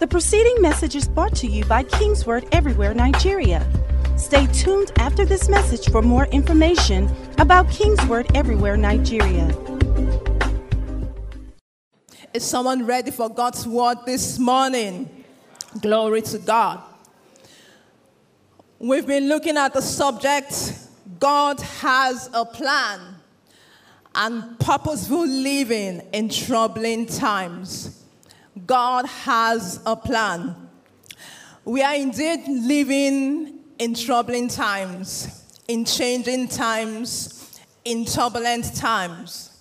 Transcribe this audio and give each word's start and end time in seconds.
The 0.00 0.06
preceding 0.06 0.62
message 0.62 0.96
is 0.96 1.06
brought 1.06 1.36
to 1.36 1.46
you 1.46 1.62
by 1.66 1.82
Kingsword 1.82 2.48
Everywhere 2.52 2.94
Nigeria. 2.94 3.70
Stay 4.16 4.46
tuned 4.46 4.90
after 4.96 5.26
this 5.26 5.50
message 5.50 5.90
for 5.90 6.00
more 6.00 6.24
information 6.28 7.14
about 7.36 7.68
Kingsword 7.68 8.34
Everywhere 8.34 8.78
Nigeria. 8.78 9.54
Is 12.32 12.42
someone 12.42 12.86
ready 12.86 13.10
for 13.10 13.28
God's 13.28 13.66
word 13.66 13.98
this 14.06 14.38
morning? 14.38 15.24
Glory 15.82 16.22
to 16.22 16.38
God. 16.38 16.80
We've 18.78 19.06
been 19.06 19.28
looking 19.28 19.58
at 19.58 19.74
the 19.74 19.82
subject 19.82 20.78
God 21.18 21.60
has 21.60 22.30
a 22.32 22.46
plan 22.46 23.16
and 24.14 24.58
purposeful 24.60 25.26
living 25.26 26.00
in 26.14 26.30
troubling 26.30 27.04
times. 27.04 27.99
God 28.70 29.04
has 29.06 29.80
a 29.84 29.96
plan. 29.96 30.54
We 31.64 31.82
are 31.82 31.96
indeed 31.96 32.46
living 32.46 33.58
in 33.80 33.94
troubling 33.94 34.46
times, 34.46 35.44
in 35.66 35.84
changing 35.84 36.46
times, 36.46 37.58
in 37.84 38.04
turbulent 38.04 38.76
times. 38.76 39.60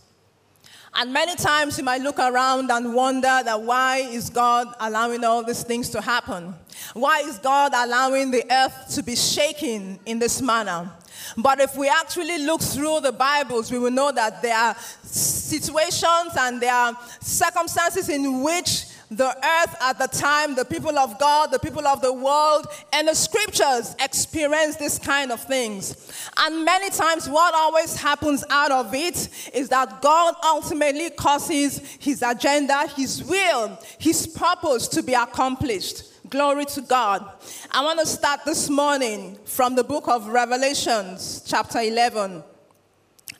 And 0.94 1.12
many 1.12 1.36
times 1.36 1.80
you 1.80 1.84
might 1.84 2.02
look 2.02 2.20
around 2.20 2.70
and 2.70 2.94
wonder 2.94 3.42
that 3.44 3.60
why 3.60 3.98
is 3.98 4.30
God 4.30 4.68
allowing 4.80 5.24
all 5.24 5.42
these 5.44 5.64
things 5.64 5.90
to 5.90 6.02
happen? 6.02 6.54
Why 6.94 7.22
is 7.22 7.40
God 7.40 7.72
allowing 7.74 8.30
the 8.30 8.46
earth 8.52 8.94
to 8.94 9.02
be 9.02 9.16
shaken 9.16 10.00
in 10.06 10.20
this 10.20 10.40
manner? 10.40 10.88
But 11.36 11.60
if 11.60 11.76
we 11.76 11.90
actually 11.90 12.38
look 12.46 12.62
through 12.62 13.00
the 13.02 13.12
Bibles, 13.12 13.72
we 13.72 13.80
will 13.80 13.92
know 13.92 14.12
that 14.12 14.44
there 14.44 14.56
are 14.56 14.76
situations 15.02 16.38
and 16.40 16.62
there 16.62 16.74
are 16.74 16.96
circumstances 17.22 18.08
in 18.10 18.44
which 18.44 18.86
the 19.12 19.28
earth 19.28 19.76
at 19.82 19.98
the 19.98 20.08
time, 20.08 20.56
the 20.56 20.66
people 20.66 20.98
of 20.98 21.18
God, 21.20 21.52
the 21.52 21.60
people 21.60 21.88
of 21.88 22.02
the 22.02 22.14
world, 22.14 22.68
and 22.94 23.08
the 23.08 23.16
scriptures 23.16 23.96
experience 24.00 24.76
this 24.76 25.00
kind 25.00 25.32
of 25.32 25.42
things. 25.42 26.12
And 26.38 26.64
many 26.64 26.90
times, 26.92 27.28
what 27.28 27.56
always 27.56 27.96
happens 27.96 28.44
out 28.50 28.72
of 28.72 28.94
it 28.94 29.30
is 29.54 29.70
that 29.70 30.02
God 30.02 30.36
ultimately 30.44 31.10
causes 31.10 31.80
his 32.00 32.22
agenda, 32.22 32.88
his 32.96 33.24
will, 33.24 33.80
his 33.98 34.28
purpose 34.28 34.88
to 34.90 35.02
be 35.02 35.14
accomplished. 35.14 36.04
Glory 36.30 36.66
to 36.66 36.82
God. 36.82 37.28
I 37.72 37.84
want 37.84 38.00
to 38.00 38.06
start 38.06 38.42
this 38.46 38.70
morning 38.70 39.40
from 39.46 39.74
the 39.74 39.84
book 39.84 40.08
of 40.08 40.28
Revelations, 40.28 41.44
chapter 41.48 41.80
11, 41.80 42.44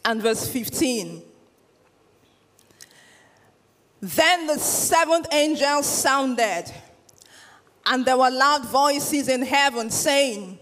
and 0.06 0.22
verse 0.22 0.48
15. 0.48 1.29
Then 4.02 4.48
the 4.48 4.58
seventh 4.58 5.28
angel 5.34 5.84
sounded, 5.84 6.66
and 7.86 8.06
there 8.06 8.18
were 8.18 8.32
loud 8.32 8.66
voices 8.66 9.28
in 9.28 9.42
heaven 9.42 9.90
saying, 9.90 10.60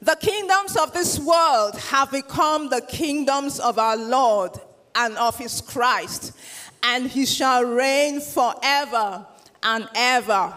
The 0.00 0.16
kingdoms 0.16 0.76
of 0.76 0.92
this 0.92 1.18
world 1.20 1.78
have 1.78 2.10
become 2.10 2.70
the 2.70 2.80
kingdoms 2.80 3.60
of 3.60 3.78
our 3.78 3.96
Lord 3.96 4.52
and 4.96 5.16
of 5.16 5.38
his 5.38 5.60
Christ, 5.60 6.32
and 6.82 7.08
he 7.08 7.24
shall 7.24 7.64
reign 7.64 8.20
forever 8.20 9.26
and 9.62 9.88
ever. 9.94 10.52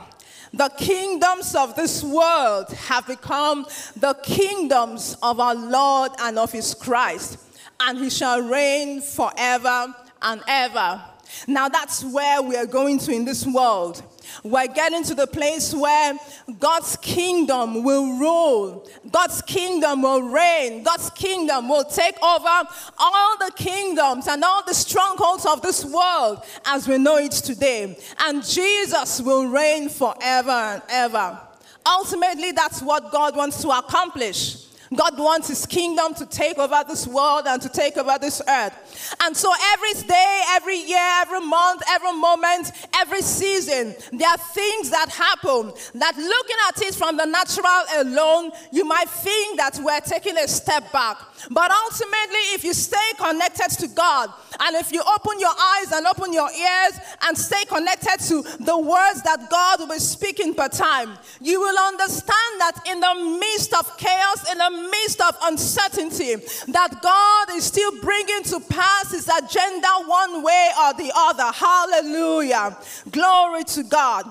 The 0.51 0.69
kingdoms 0.69 1.53
of 1.53 1.75
this 1.75 2.03
world 2.03 2.71
have 2.71 3.05
become 3.05 3.67
the 3.95 4.15
kingdoms 4.23 5.15
of 5.21 5.39
our 5.39 5.53
Lord 5.53 6.11
and 6.19 6.39
of 6.39 6.51
his 6.51 6.73
Christ, 6.73 7.37
and 7.79 7.99
he 7.99 8.09
shall 8.09 8.41
reign 8.41 9.01
forever 9.01 9.93
and 10.23 10.41
ever. 10.47 11.03
Now 11.47 11.69
that's 11.69 12.03
where 12.03 12.41
we 12.41 12.55
are 12.55 12.65
going 12.65 12.99
to 12.99 13.11
in 13.11 13.25
this 13.25 13.45
world. 13.45 14.01
We're 14.43 14.67
getting 14.67 15.03
to 15.03 15.15
the 15.15 15.27
place 15.27 15.73
where 15.73 16.17
God's 16.59 16.97
kingdom 16.97 17.83
will 17.83 18.17
rule, 18.17 18.87
God's 19.11 19.41
kingdom 19.41 20.01
will 20.01 20.23
reign, 20.23 20.83
God's 20.83 21.09
kingdom 21.11 21.69
will 21.69 21.83
take 21.85 22.15
over 22.23 22.67
all 22.97 23.37
the 23.37 23.51
kingdoms 23.55 24.27
and 24.27 24.43
all 24.43 24.63
the 24.65 24.73
strongholds 24.73 25.45
of 25.45 25.61
this 25.61 25.85
world 25.85 26.43
as 26.65 26.87
we 26.87 26.97
know 26.97 27.17
it 27.17 27.31
today. 27.31 27.97
And 28.19 28.43
Jesus 28.43 29.21
will 29.21 29.47
reign 29.47 29.89
forever 29.89 30.51
and 30.51 30.81
ever. 30.89 31.39
Ultimately, 31.85 32.51
that's 32.51 32.81
what 32.81 33.11
God 33.11 33.35
wants 33.35 33.61
to 33.61 33.69
accomplish. 33.69 34.65
God 34.95 35.17
wants 35.17 35.47
his 35.47 35.65
kingdom 35.65 36.13
to 36.15 36.25
take 36.25 36.57
over 36.57 36.83
this 36.87 37.07
world 37.07 37.45
and 37.47 37.61
to 37.61 37.69
take 37.69 37.97
over 37.97 38.17
this 38.19 38.41
earth. 38.47 39.15
And 39.21 39.35
so 39.35 39.51
every 39.73 39.93
day, 40.07 40.41
every 40.51 40.77
year, 40.77 41.07
every 41.21 41.41
month, 41.41 41.81
every 41.89 42.13
moment, 42.13 42.71
every 42.93 43.21
season, 43.21 43.95
there 44.11 44.29
are 44.29 44.37
things 44.37 44.89
that 44.89 45.09
happen 45.09 45.73
that 45.95 46.17
looking 46.17 46.55
at 46.69 46.81
it 46.81 46.95
from 46.95 47.17
the 47.17 47.25
natural 47.25 47.65
alone, 47.97 48.51
you 48.71 48.85
might 48.85 49.09
think 49.09 49.57
that 49.57 49.79
we're 49.81 49.99
taking 50.01 50.37
a 50.37 50.47
step 50.47 50.91
back. 50.91 51.17
But 51.51 51.71
ultimately, 51.71 52.39
if 52.55 52.63
you 52.63 52.73
stay 52.73 53.11
connected 53.17 53.69
to 53.79 53.87
God, 53.87 54.29
and 54.59 54.75
if 54.77 54.91
you 54.91 55.01
open 55.01 55.39
your 55.39 55.53
eyes 55.57 55.91
and 55.91 56.07
open 56.07 56.33
your 56.33 56.49
ears 56.51 56.99
and 57.23 57.37
stay 57.37 57.65
connected 57.65 58.19
to 58.27 58.41
the 58.63 58.77
words 58.77 59.21
that 59.23 59.49
God 59.49 59.79
will 59.79 59.89
be 59.89 59.99
speaking 59.99 60.53
per 60.53 60.69
time, 60.69 61.17
you 61.41 61.59
will 61.59 61.77
understand 61.77 62.53
that 62.59 62.79
in 62.87 62.99
the 62.99 63.37
midst 63.39 63.73
of 63.73 63.97
chaos, 63.97 64.51
in 64.51 64.57
the 64.57 64.84
midst 64.89 65.21
of 65.21 65.35
uncertainty, 65.43 66.35
that 66.67 67.01
God 67.01 67.55
is 67.55 67.65
still 67.65 67.91
bringing 68.01 68.43
to 68.43 68.59
pass 68.59 69.11
his 69.11 69.27
agenda 69.27 69.87
one 70.05 70.43
way 70.43 70.69
or 70.81 70.93
the 70.93 71.11
other. 71.15 71.51
Hallelujah. 71.51 72.77
Glory 73.11 73.63
to 73.65 73.83
God. 73.83 74.29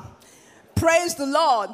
Praise 0.74 1.14
the 1.14 1.26
Lord. 1.26 1.70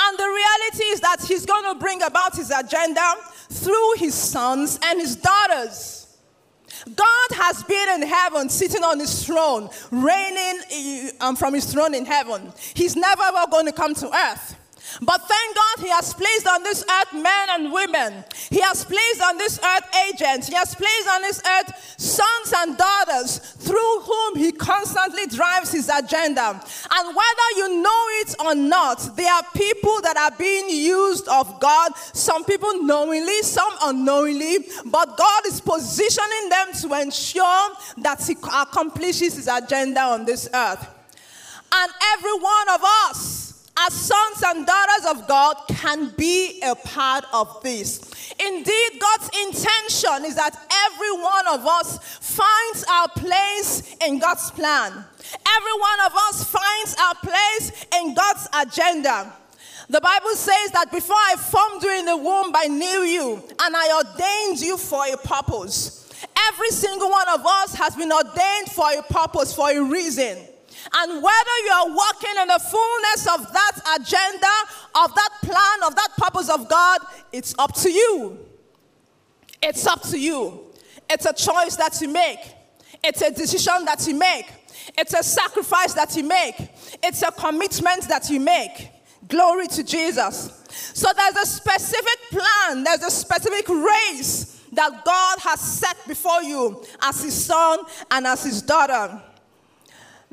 And 0.00 0.18
the 0.18 0.24
reality 0.24 0.84
is 0.84 1.00
that 1.00 1.18
he's 1.26 1.46
going 1.46 1.72
to 1.72 1.78
bring 1.78 2.02
about 2.02 2.34
his 2.34 2.50
agenda 2.50 3.14
through 3.50 3.94
his 3.96 4.14
sons 4.14 4.78
and 4.82 5.00
his 5.00 5.16
daughters. 5.16 6.02
God 6.96 7.28
has 7.32 7.62
been 7.64 8.02
in 8.02 8.08
heaven, 8.08 8.48
sitting 8.48 8.82
on 8.82 8.98
his 8.98 9.24
throne, 9.24 9.68
reigning 9.90 11.12
um, 11.20 11.36
from 11.36 11.54
his 11.54 11.70
throne 11.70 11.94
in 11.94 12.04
heaven. 12.04 12.52
He's 12.74 12.96
never 12.96 13.22
ever 13.22 13.50
going 13.50 13.66
to 13.66 13.72
come 13.72 13.94
to 13.96 14.08
earth. 14.12 14.56
But 15.00 15.22
thank 15.26 15.56
God 15.56 15.84
He 15.84 15.88
has 15.90 16.12
placed 16.12 16.46
on 16.46 16.62
this 16.62 16.84
earth 16.88 17.12
men 17.14 17.48
and 17.50 17.72
women. 17.72 18.24
He 18.50 18.60
has 18.60 18.84
placed 18.84 19.22
on 19.22 19.38
this 19.38 19.58
earth 19.62 19.84
agents. 20.08 20.48
He 20.48 20.54
has 20.54 20.74
placed 20.74 21.08
on 21.08 21.22
this 21.22 21.42
earth 21.44 21.94
sons 21.98 22.52
and 22.56 22.76
daughters 22.76 23.38
through 23.38 24.00
whom 24.00 24.36
He 24.36 24.52
constantly 24.52 25.26
drives 25.26 25.72
His 25.72 25.88
agenda. 25.88 26.60
And 26.90 27.16
whether 27.16 27.48
you 27.56 27.82
know 27.82 28.04
it 28.20 28.34
or 28.40 28.54
not, 28.54 29.16
there 29.16 29.32
are 29.32 29.44
people 29.54 30.00
that 30.02 30.16
are 30.16 30.36
being 30.36 30.68
used 30.68 31.28
of 31.28 31.60
God, 31.60 31.96
some 31.96 32.44
people 32.44 32.82
knowingly, 32.82 33.42
some 33.42 33.72
unknowingly, 33.82 34.66
but 34.86 35.16
God 35.16 35.46
is 35.46 35.60
positioning 35.60 36.48
them 36.48 36.72
to 36.82 37.00
ensure 37.00 37.68
that 37.98 38.22
He 38.26 38.32
accomplishes 38.32 39.36
His 39.36 39.48
agenda 39.48 40.00
on 40.00 40.24
this 40.24 40.48
earth. 40.52 40.86
And 41.74 41.92
every 42.14 42.34
one 42.34 42.68
of 42.68 42.80
us, 43.08 43.51
as 43.86 43.92
sons 43.94 44.42
and 44.46 44.66
daughters 44.66 45.06
of 45.10 45.28
God, 45.28 45.56
can 45.68 46.10
be 46.16 46.60
a 46.62 46.74
part 46.74 47.24
of 47.32 47.62
this. 47.62 48.00
Indeed, 48.38 48.90
God's 49.00 49.30
intention 49.46 50.24
is 50.24 50.36
that 50.36 50.56
every 50.86 51.12
one 51.12 51.48
of 51.48 51.66
us 51.66 51.98
finds 52.20 52.84
our 52.90 53.08
place 53.08 53.96
in 54.04 54.18
God's 54.18 54.50
plan. 54.50 54.92
Every 54.92 55.72
one 55.72 56.00
of 56.06 56.12
us 56.28 56.44
finds 56.44 56.96
our 57.00 57.14
place 57.16 57.86
in 57.96 58.14
God's 58.14 58.48
agenda. 58.54 59.32
The 59.88 60.00
Bible 60.00 60.34
says 60.34 60.70
that 60.72 60.90
before 60.92 61.16
I 61.16 61.36
formed 61.36 61.82
you 61.82 61.98
in 61.98 62.06
the 62.06 62.16
womb, 62.16 62.52
I 62.54 62.68
knew 62.68 63.02
you 63.02 63.34
and 63.34 63.76
I 63.76 63.98
ordained 63.98 64.60
you 64.60 64.76
for 64.76 65.04
a 65.06 65.16
purpose. 65.16 66.10
Every 66.48 66.70
single 66.70 67.10
one 67.10 67.28
of 67.28 67.44
us 67.44 67.74
has 67.74 67.96
been 67.96 68.12
ordained 68.12 68.70
for 68.70 68.86
a 68.90 69.02
purpose, 69.02 69.54
for 69.54 69.70
a 69.70 69.82
reason. 69.82 70.38
And 70.94 71.22
whether 71.22 71.56
you 71.64 71.72
are 71.72 71.88
walking 71.88 72.36
in 72.40 72.48
the 72.48 72.58
fullness 72.58 73.26
of 73.28 73.52
that 73.52 74.00
agenda, 74.00 74.46
of 74.94 75.14
that 75.14 75.30
plan, 75.42 75.88
of 75.88 75.94
that 75.94 76.10
purpose 76.16 76.48
of 76.48 76.68
God, 76.68 77.00
it's 77.32 77.54
up 77.58 77.74
to 77.76 77.90
you. 77.90 78.38
It's 79.62 79.86
up 79.86 80.02
to 80.08 80.18
you. 80.18 80.72
It's 81.08 81.26
a 81.26 81.32
choice 81.32 81.76
that 81.76 82.00
you 82.00 82.08
make, 82.08 82.38
it's 83.04 83.20
a 83.20 83.30
decision 83.30 83.84
that 83.84 84.06
you 84.06 84.14
make, 84.14 84.50
it's 84.96 85.12
a 85.12 85.22
sacrifice 85.22 85.92
that 85.92 86.16
you 86.16 86.24
make, 86.24 86.54
it's 87.02 87.22
a 87.22 87.30
commitment 87.30 88.08
that 88.08 88.30
you 88.30 88.40
make. 88.40 88.88
Glory 89.28 89.66
to 89.68 89.84
Jesus. 89.84 90.64
So 90.94 91.08
there's 91.14 91.36
a 91.36 91.46
specific 91.46 92.18
plan, 92.30 92.82
there's 92.82 93.02
a 93.02 93.10
specific 93.10 93.68
race 93.68 94.60
that 94.72 95.04
God 95.04 95.38
has 95.40 95.60
set 95.60 95.96
before 96.08 96.42
you 96.42 96.82
as 97.02 97.22
his 97.22 97.44
son 97.44 97.80
and 98.10 98.26
as 98.26 98.44
his 98.44 98.62
daughter. 98.62 99.22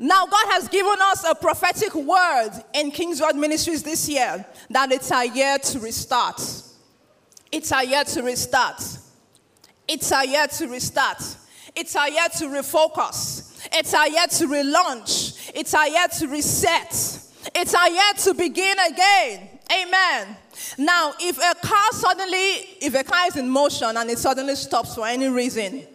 Now, 0.02 0.24
God 0.24 0.46
has 0.52 0.66
given 0.68 0.96
us 0.98 1.24
a 1.28 1.34
prophetic 1.34 1.94
word 1.94 2.52
in 2.72 2.90
Kingsword 2.90 3.36
Ministries 3.36 3.82
this 3.82 4.08
year 4.08 4.46
that 4.70 4.90
it's 4.92 5.12
a 5.12 5.26
year 5.26 5.58
to 5.58 5.78
restart. 5.78 6.40
It's 7.52 7.70
a 7.70 7.86
year 7.86 8.02
to 8.04 8.22
restart. 8.22 8.82
It's 9.86 10.10
a 10.10 10.26
year 10.26 10.46
to 10.46 10.68
restart. 10.68 11.22
It's 11.76 11.94
a 11.96 12.10
year 12.10 12.28
to 12.38 12.44
refocus. 12.46 13.68
It's 13.74 13.92
a 13.92 14.10
year 14.10 14.26
to 14.26 14.46
relaunch. 14.46 15.50
It's 15.54 15.74
a 15.74 15.90
year 15.90 16.08
to 16.18 16.28
reset. 16.28 17.20
It's 17.54 17.74
a 17.74 17.90
year 17.90 18.12
to 18.20 18.34
begin 18.34 18.76
again. 18.78 19.50
Amen. 19.70 20.36
Now, 20.78 21.12
if 21.20 21.36
a 21.36 21.54
car 21.66 21.92
suddenly, 21.92 22.78
if 22.80 22.94
a 22.94 23.04
car 23.04 23.26
is 23.26 23.36
in 23.36 23.50
motion 23.50 23.94
and 23.94 24.08
it 24.08 24.18
suddenly 24.18 24.54
stops 24.54 24.94
for 24.94 25.06
any 25.06 25.28
reason, 25.28 25.86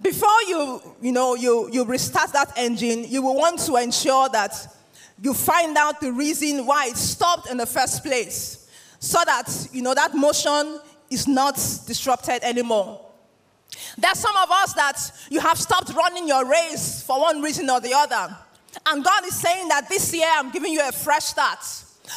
before 0.00 0.42
you, 0.46 0.80
you 1.00 1.12
know, 1.12 1.34
you, 1.34 1.68
you 1.72 1.84
restart 1.84 2.32
that 2.32 2.52
engine, 2.56 3.04
you 3.08 3.22
will 3.22 3.36
want 3.36 3.58
to 3.60 3.76
ensure 3.76 4.28
that 4.30 4.54
you 5.20 5.34
find 5.34 5.76
out 5.76 6.00
the 6.00 6.12
reason 6.12 6.64
why 6.66 6.86
it 6.86 6.96
stopped 6.96 7.50
in 7.50 7.56
the 7.56 7.66
first 7.66 8.04
place 8.04 8.68
so 9.00 9.18
that, 9.24 9.68
you 9.72 9.82
know, 9.82 9.94
that 9.94 10.14
motion 10.14 10.80
is 11.10 11.26
not 11.26 11.54
disrupted 11.86 12.42
anymore. 12.42 13.04
There's 13.96 14.18
some 14.18 14.36
of 14.36 14.50
us 14.50 14.74
that 14.74 14.98
you 15.30 15.40
have 15.40 15.58
stopped 15.58 15.92
running 15.94 16.28
your 16.28 16.48
race 16.48 17.02
for 17.02 17.20
one 17.20 17.42
reason 17.42 17.68
or 17.68 17.80
the 17.80 17.92
other. 17.94 18.36
And 18.86 19.04
God 19.04 19.24
is 19.26 19.34
saying 19.34 19.68
that 19.68 19.88
this 19.88 20.14
year 20.14 20.28
I'm 20.30 20.50
giving 20.50 20.72
you 20.72 20.86
a 20.86 20.92
fresh 20.92 21.24
start. 21.24 21.58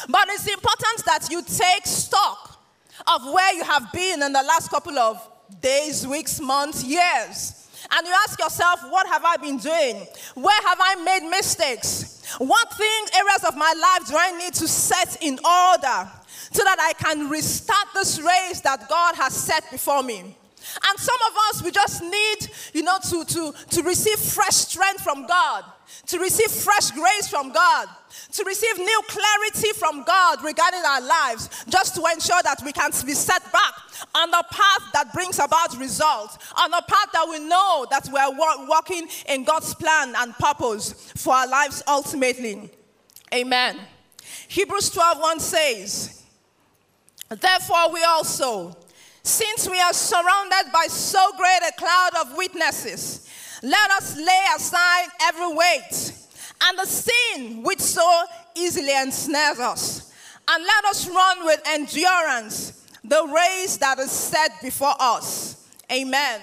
But 0.08 0.28
it's 0.28 0.46
important 0.46 1.04
that 1.06 1.28
you 1.30 1.42
take 1.42 1.86
stock 1.86 2.60
of 3.06 3.24
where 3.32 3.54
you 3.54 3.64
have 3.64 3.92
been 3.92 4.22
in 4.22 4.32
the 4.32 4.42
last 4.42 4.70
couple 4.70 4.98
of 4.98 5.28
days, 5.60 6.06
weeks, 6.06 6.40
months, 6.40 6.84
years. 6.84 7.61
And 7.94 8.06
you 8.06 8.14
ask 8.26 8.38
yourself, 8.40 8.80
what 8.88 9.06
have 9.06 9.24
I 9.24 9.36
been 9.36 9.58
doing? 9.58 10.06
Where 10.34 10.62
have 10.62 10.78
I 10.80 10.94
made 11.04 11.28
mistakes? 11.28 12.22
What 12.38 12.72
things, 12.72 13.10
areas 13.14 13.44
of 13.44 13.56
my 13.56 13.72
life 13.78 14.08
do 14.08 14.16
I 14.16 14.38
need 14.38 14.54
to 14.54 14.68
set 14.68 15.22
in 15.22 15.34
order 15.34 16.10
so 16.52 16.64
that 16.64 16.78
I 16.80 16.94
can 16.94 17.28
restart 17.28 17.88
this 17.94 18.18
race 18.20 18.60
that 18.62 18.88
God 18.88 19.14
has 19.16 19.34
set 19.34 19.70
before 19.70 20.02
me? 20.02 20.36
And 20.88 20.98
some 20.98 21.18
of 21.26 21.36
us, 21.50 21.62
we 21.62 21.70
just 21.70 22.02
need, 22.02 22.50
you 22.72 22.82
know, 22.82 22.96
to, 23.10 23.24
to, 23.24 23.52
to 23.70 23.82
receive 23.82 24.18
fresh 24.18 24.54
strength 24.54 25.02
from 25.02 25.26
God, 25.26 25.64
to 26.06 26.18
receive 26.18 26.50
fresh 26.50 26.92
grace 26.92 27.28
from 27.28 27.52
God, 27.52 27.88
to 28.32 28.44
receive 28.44 28.78
new 28.78 29.00
clarity 29.08 29.72
from 29.72 30.04
God 30.04 30.42
regarding 30.42 30.82
our 30.86 31.00
lives, 31.00 31.64
just 31.68 31.94
to 31.96 32.04
ensure 32.12 32.42
that 32.42 32.60
we 32.64 32.72
can 32.72 32.90
be 33.04 33.14
set 33.14 33.42
back 33.52 33.74
on 34.14 34.30
the 34.30 34.44
path 34.50 34.92
that 34.92 35.12
brings 35.12 35.38
about 35.38 35.78
results, 35.78 36.38
on 36.56 36.70
the 36.70 36.82
path 36.86 37.08
that 37.12 37.26
we 37.28 37.38
know 37.40 37.86
that 37.90 38.08
we're 38.12 38.66
walking 38.68 39.08
in 39.28 39.44
God's 39.44 39.74
plan 39.74 40.14
and 40.16 40.34
purpose 40.34 41.12
for 41.16 41.34
our 41.34 41.46
lives 41.46 41.82
ultimately. 41.86 42.70
Amen. 43.34 43.78
Hebrews 44.48 44.90
12 44.90 45.18
1 45.20 45.40
says, 45.40 46.22
Therefore, 47.28 47.92
we 47.92 48.04
also 48.04 48.76
since 49.22 49.68
we 49.68 49.78
are 49.78 49.92
surrounded 49.92 50.72
by 50.72 50.86
so 50.88 51.30
great 51.36 51.60
a 51.68 51.72
cloud 51.78 52.10
of 52.20 52.36
witnesses, 52.36 53.28
let 53.62 53.90
us 53.92 54.16
lay 54.16 54.44
aside 54.56 55.06
every 55.22 55.54
weight 55.54 56.12
and 56.64 56.78
the 56.78 56.86
sin 56.86 57.62
which 57.62 57.80
so 57.80 58.24
easily 58.54 58.94
ensnares 59.00 59.58
us, 59.58 60.12
and 60.48 60.64
let 60.64 60.84
us 60.86 61.08
run 61.08 61.44
with 61.44 61.60
endurance 61.66 62.86
the 63.04 63.24
race 63.26 63.76
that 63.78 63.98
is 63.98 64.10
set 64.10 64.50
before 64.62 64.94
us. 65.00 65.68
Amen. 65.90 66.40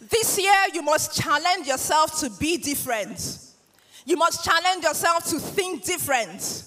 This 0.00 0.38
year, 0.38 0.52
you 0.72 0.82
must 0.82 1.20
challenge 1.20 1.66
yourself 1.66 2.20
to 2.20 2.30
be 2.38 2.56
different. 2.56 3.38
You 4.04 4.16
must 4.16 4.44
challenge 4.44 4.84
yourself 4.84 5.24
to 5.30 5.38
think 5.38 5.84
different. 5.84 6.64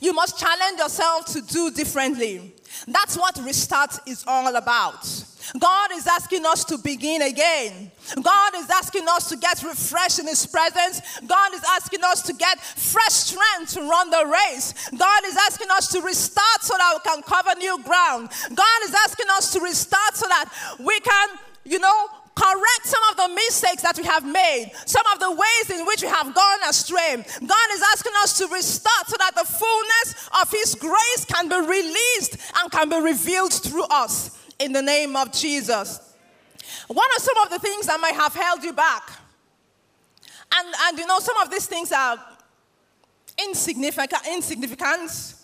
You 0.00 0.12
must 0.12 0.38
challenge 0.38 0.78
yourself 0.78 1.26
to 1.32 1.42
do 1.42 1.70
differently. 1.70 2.54
That's 2.86 3.16
what 3.16 3.38
restart 3.44 3.98
is 4.06 4.24
all 4.26 4.54
about. 4.54 5.04
God 5.58 5.90
is 5.92 6.06
asking 6.06 6.46
us 6.46 6.64
to 6.66 6.78
begin 6.78 7.22
again. 7.22 7.90
God 8.22 8.52
is 8.56 8.68
asking 8.70 9.06
us 9.08 9.28
to 9.30 9.36
get 9.36 9.62
refreshed 9.62 10.18
in 10.18 10.26
His 10.26 10.46
presence. 10.46 11.00
God 11.26 11.54
is 11.54 11.62
asking 11.76 12.00
us 12.04 12.22
to 12.22 12.32
get 12.32 12.60
fresh 12.60 13.12
strength 13.12 13.74
to 13.74 13.80
run 13.80 14.10
the 14.10 14.26
race. 14.26 14.74
God 14.90 15.22
is 15.26 15.36
asking 15.48 15.68
us 15.70 15.88
to 15.92 16.00
restart 16.00 16.62
so 16.62 16.74
that 16.76 16.94
we 16.94 17.10
can 17.10 17.22
cover 17.22 17.58
new 17.58 17.82
ground. 17.82 18.28
God 18.54 18.80
is 18.84 18.94
asking 19.06 19.26
us 19.30 19.52
to 19.52 19.60
restart 19.60 20.16
so 20.16 20.28
that 20.28 20.52
we 20.78 21.00
can, 21.00 21.28
you 21.64 21.78
know, 21.78 22.06
correct 22.34 22.84
some 22.84 23.02
of 23.10 23.16
the 23.16 23.28
mistakes 23.34 23.82
that 23.82 23.98
we 23.98 24.04
have 24.04 24.24
made, 24.24 24.70
some 24.86 25.04
of 25.12 25.18
the 25.18 25.30
ways 25.30 25.78
in 25.78 25.84
which 25.84 26.02
we 26.02 26.08
have 26.08 26.34
gone 26.34 26.58
astray. 26.68 27.16
God 27.16 27.68
is 27.72 27.82
asking 27.92 28.12
us 28.22 28.38
to 28.38 28.46
restart 28.46 29.08
so 29.08 29.16
that 29.18 29.34
the 29.34 29.44
fullness 29.44 30.28
of 30.40 30.50
His 30.50 30.74
grace 30.74 31.24
can 31.26 31.48
be 31.48 31.60
released 31.60 32.38
and 32.56 32.70
can 32.70 32.88
be 32.88 33.00
revealed 33.00 33.52
through 33.52 33.84
us 33.90 34.39
in 34.60 34.72
the 34.72 34.82
name 34.82 35.16
of 35.16 35.32
Jesus. 35.32 36.14
What 36.86 37.10
are 37.10 37.20
some 37.20 37.36
of 37.38 37.50
the 37.50 37.58
things 37.58 37.86
that 37.86 37.98
might 37.98 38.14
have 38.14 38.34
held 38.34 38.62
you 38.62 38.72
back? 38.72 39.10
And, 40.54 40.74
and 40.82 40.98
you 40.98 41.06
know, 41.06 41.18
some 41.18 41.36
of 41.38 41.50
these 41.50 41.66
things 41.66 41.90
are 41.90 42.18
insignificant, 43.48 44.26
insignificant, 44.30 45.34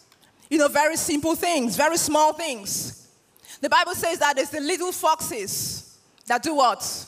you 0.51 0.59
know, 0.59 0.69
very 0.69 0.97
simple 0.97 1.35
things, 1.35 1.77
very 1.77 1.97
small 1.97 2.33
things. 2.33 3.09
The 3.61 3.71
Bible 3.71 3.95
says 3.95 4.19
that 4.19 4.39
it's 4.39 4.51
the 4.51 4.61
little 4.61 4.93
foxes 4.93 5.99
that 6.27 6.43
do 6.43 6.55
what? 6.57 7.07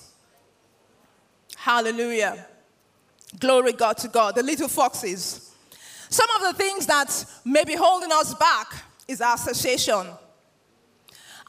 Hallelujah. 1.57 2.47
Glory 3.39 3.73
God 3.73 3.99
to 3.99 4.09
God. 4.09 4.35
The 4.35 4.43
little 4.43 4.69
foxes. 4.69 5.55
Some 6.09 6.29
of 6.37 6.43
the 6.43 6.63
things 6.63 6.87
that 6.87 7.25
may 7.45 7.65
be 7.65 7.75
holding 7.75 8.11
us 8.13 8.33
back 8.35 8.73
is 9.07 9.21
our 9.21 9.35
association. 9.35 10.07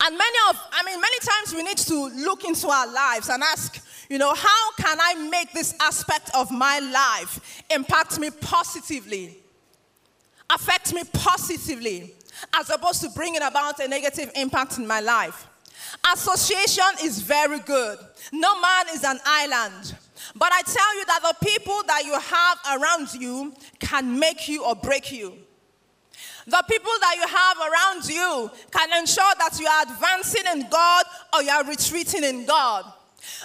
And 0.01 0.17
many 0.17 0.37
of, 0.49 0.61
I 0.71 0.83
mean, 0.83 0.99
many 0.99 1.19
times 1.19 1.53
we 1.53 1.63
need 1.63 1.77
to 1.77 2.07
look 2.25 2.45
into 2.45 2.69
our 2.69 2.87
lives 2.91 3.29
and 3.29 3.43
ask, 3.43 3.85
you 4.09 4.17
know, 4.17 4.33
how 4.33 4.71
can 4.77 4.97
I 4.99 5.15
make 5.29 5.51
this 5.51 5.75
aspect 5.81 6.31
of 6.33 6.51
my 6.51 6.79
life 6.79 7.63
impact 7.69 8.17
me 8.19 8.29
positively, 8.31 9.37
affect 10.49 10.93
me 10.93 11.03
positively, 11.13 12.13
as 12.55 12.69
opposed 12.69 13.01
to 13.01 13.09
bringing 13.09 13.41
about 13.41 13.79
a 13.79 13.87
negative 13.87 14.31
impact 14.35 14.77
in 14.77 14.87
my 14.87 15.01
life? 15.01 15.47
Association 16.13 16.85
is 17.03 17.21
very 17.21 17.59
good. 17.59 17.99
No 18.31 18.59
man 18.59 18.85
is 18.93 19.03
an 19.03 19.19
island. 19.25 19.95
But 20.35 20.51
I 20.53 20.61
tell 20.61 20.97
you 20.97 21.05
that 21.05 21.19
the 21.21 21.45
people 21.45 21.81
that 21.87 22.03
you 22.05 22.19
have 22.19 22.81
around 22.81 23.13
you 23.13 23.53
can 23.79 24.17
make 24.19 24.47
you 24.47 24.63
or 24.63 24.75
break 24.75 25.11
you. 25.11 25.37
The 26.49 26.63
people 26.67 26.91
that 27.01 27.15
you 27.15 27.27
have 27.27 27.57
around 27.61 28.09
you 28.09 28.49
can 28.71 28.99
ensure 28.99 29.33
that 29.37 29.59
you 29.59 29.67
are 29.67 29.83
advancing 29.83 30.45
in 30.51 30.67
God 30.69 31.05
or 31.33 31.43
you 31.43 31.49
are 31.51 31.63
retreating 31.63 32.23
in 32.23 32.45
God. 32.45 32.85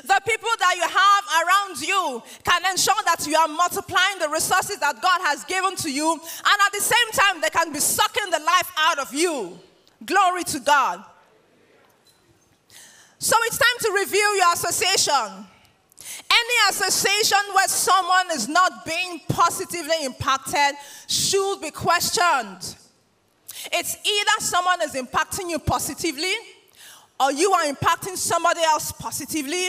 The 0.05 0.21
people 0.27 0.49
that 0.59 0.75
you 0.77 0.89
have 0.89 1.25
around 1.45 1.81
you 1.81 2.23
can 2.45 2.63
ensure 2.71 3.03
that 3.05 3.27
you 3.27 3.37
are 3.37 3.49
multiplying 3.49 4.19
the 4.21 4.29
resources 4.29 4.79
that 4.79 5.03
God 5.03 5.21
has 5.23 5.45
given 5.45 5.77
to 5.77 5.93
you, 5.93 6.13
and 6.13 6.59
at 6.67 6.73
the 6.73 6.81
same 6.81 7.11
time, 7.13 7.41
they 7.43 7.51
can 7.51 7.73
be 7.73 7.81
sucking 7.81 8.31
the 8.31 8.39
life 8.39 8.73
out 8.79 8.99
of 8.99 9.13
you. 9.13 9.59
Glory 10.07 10.45
to 10.45 10.61
God. 10.61 11.05
So 13.19 13.37
it's 13.45 13.59
time 13.59 13.79
to 13.81 13.93
review 14.01 14.29
your 14.37 14.53
association. 14.55 15.47
Any 16.31 16.71
association 16.71 17.39
where 17.55 17.69
someone 17.69 18.31
is 18.33 18.49
not 18.49 18.87
being 18.87 19.21
positively 19.29 20.05
impacted 20.05 20.77
should 21.09 21.61
be 21.61 21.71
questioned. 21.71 22.77
It's 23.73 23.97
either 23.97 24.45
someone 24.45 24.83
is 24.83 24.95
impacting 24.95 25.51
you 25.51 25.59
positively, 25.59 26.35
or 27.21 27.33
you 27.33 27.53
are 27.53 27.65
impacting 27.65 28.17
somebody 28.17 28.63
else 28.63 28.93
positively, 28.93 29.69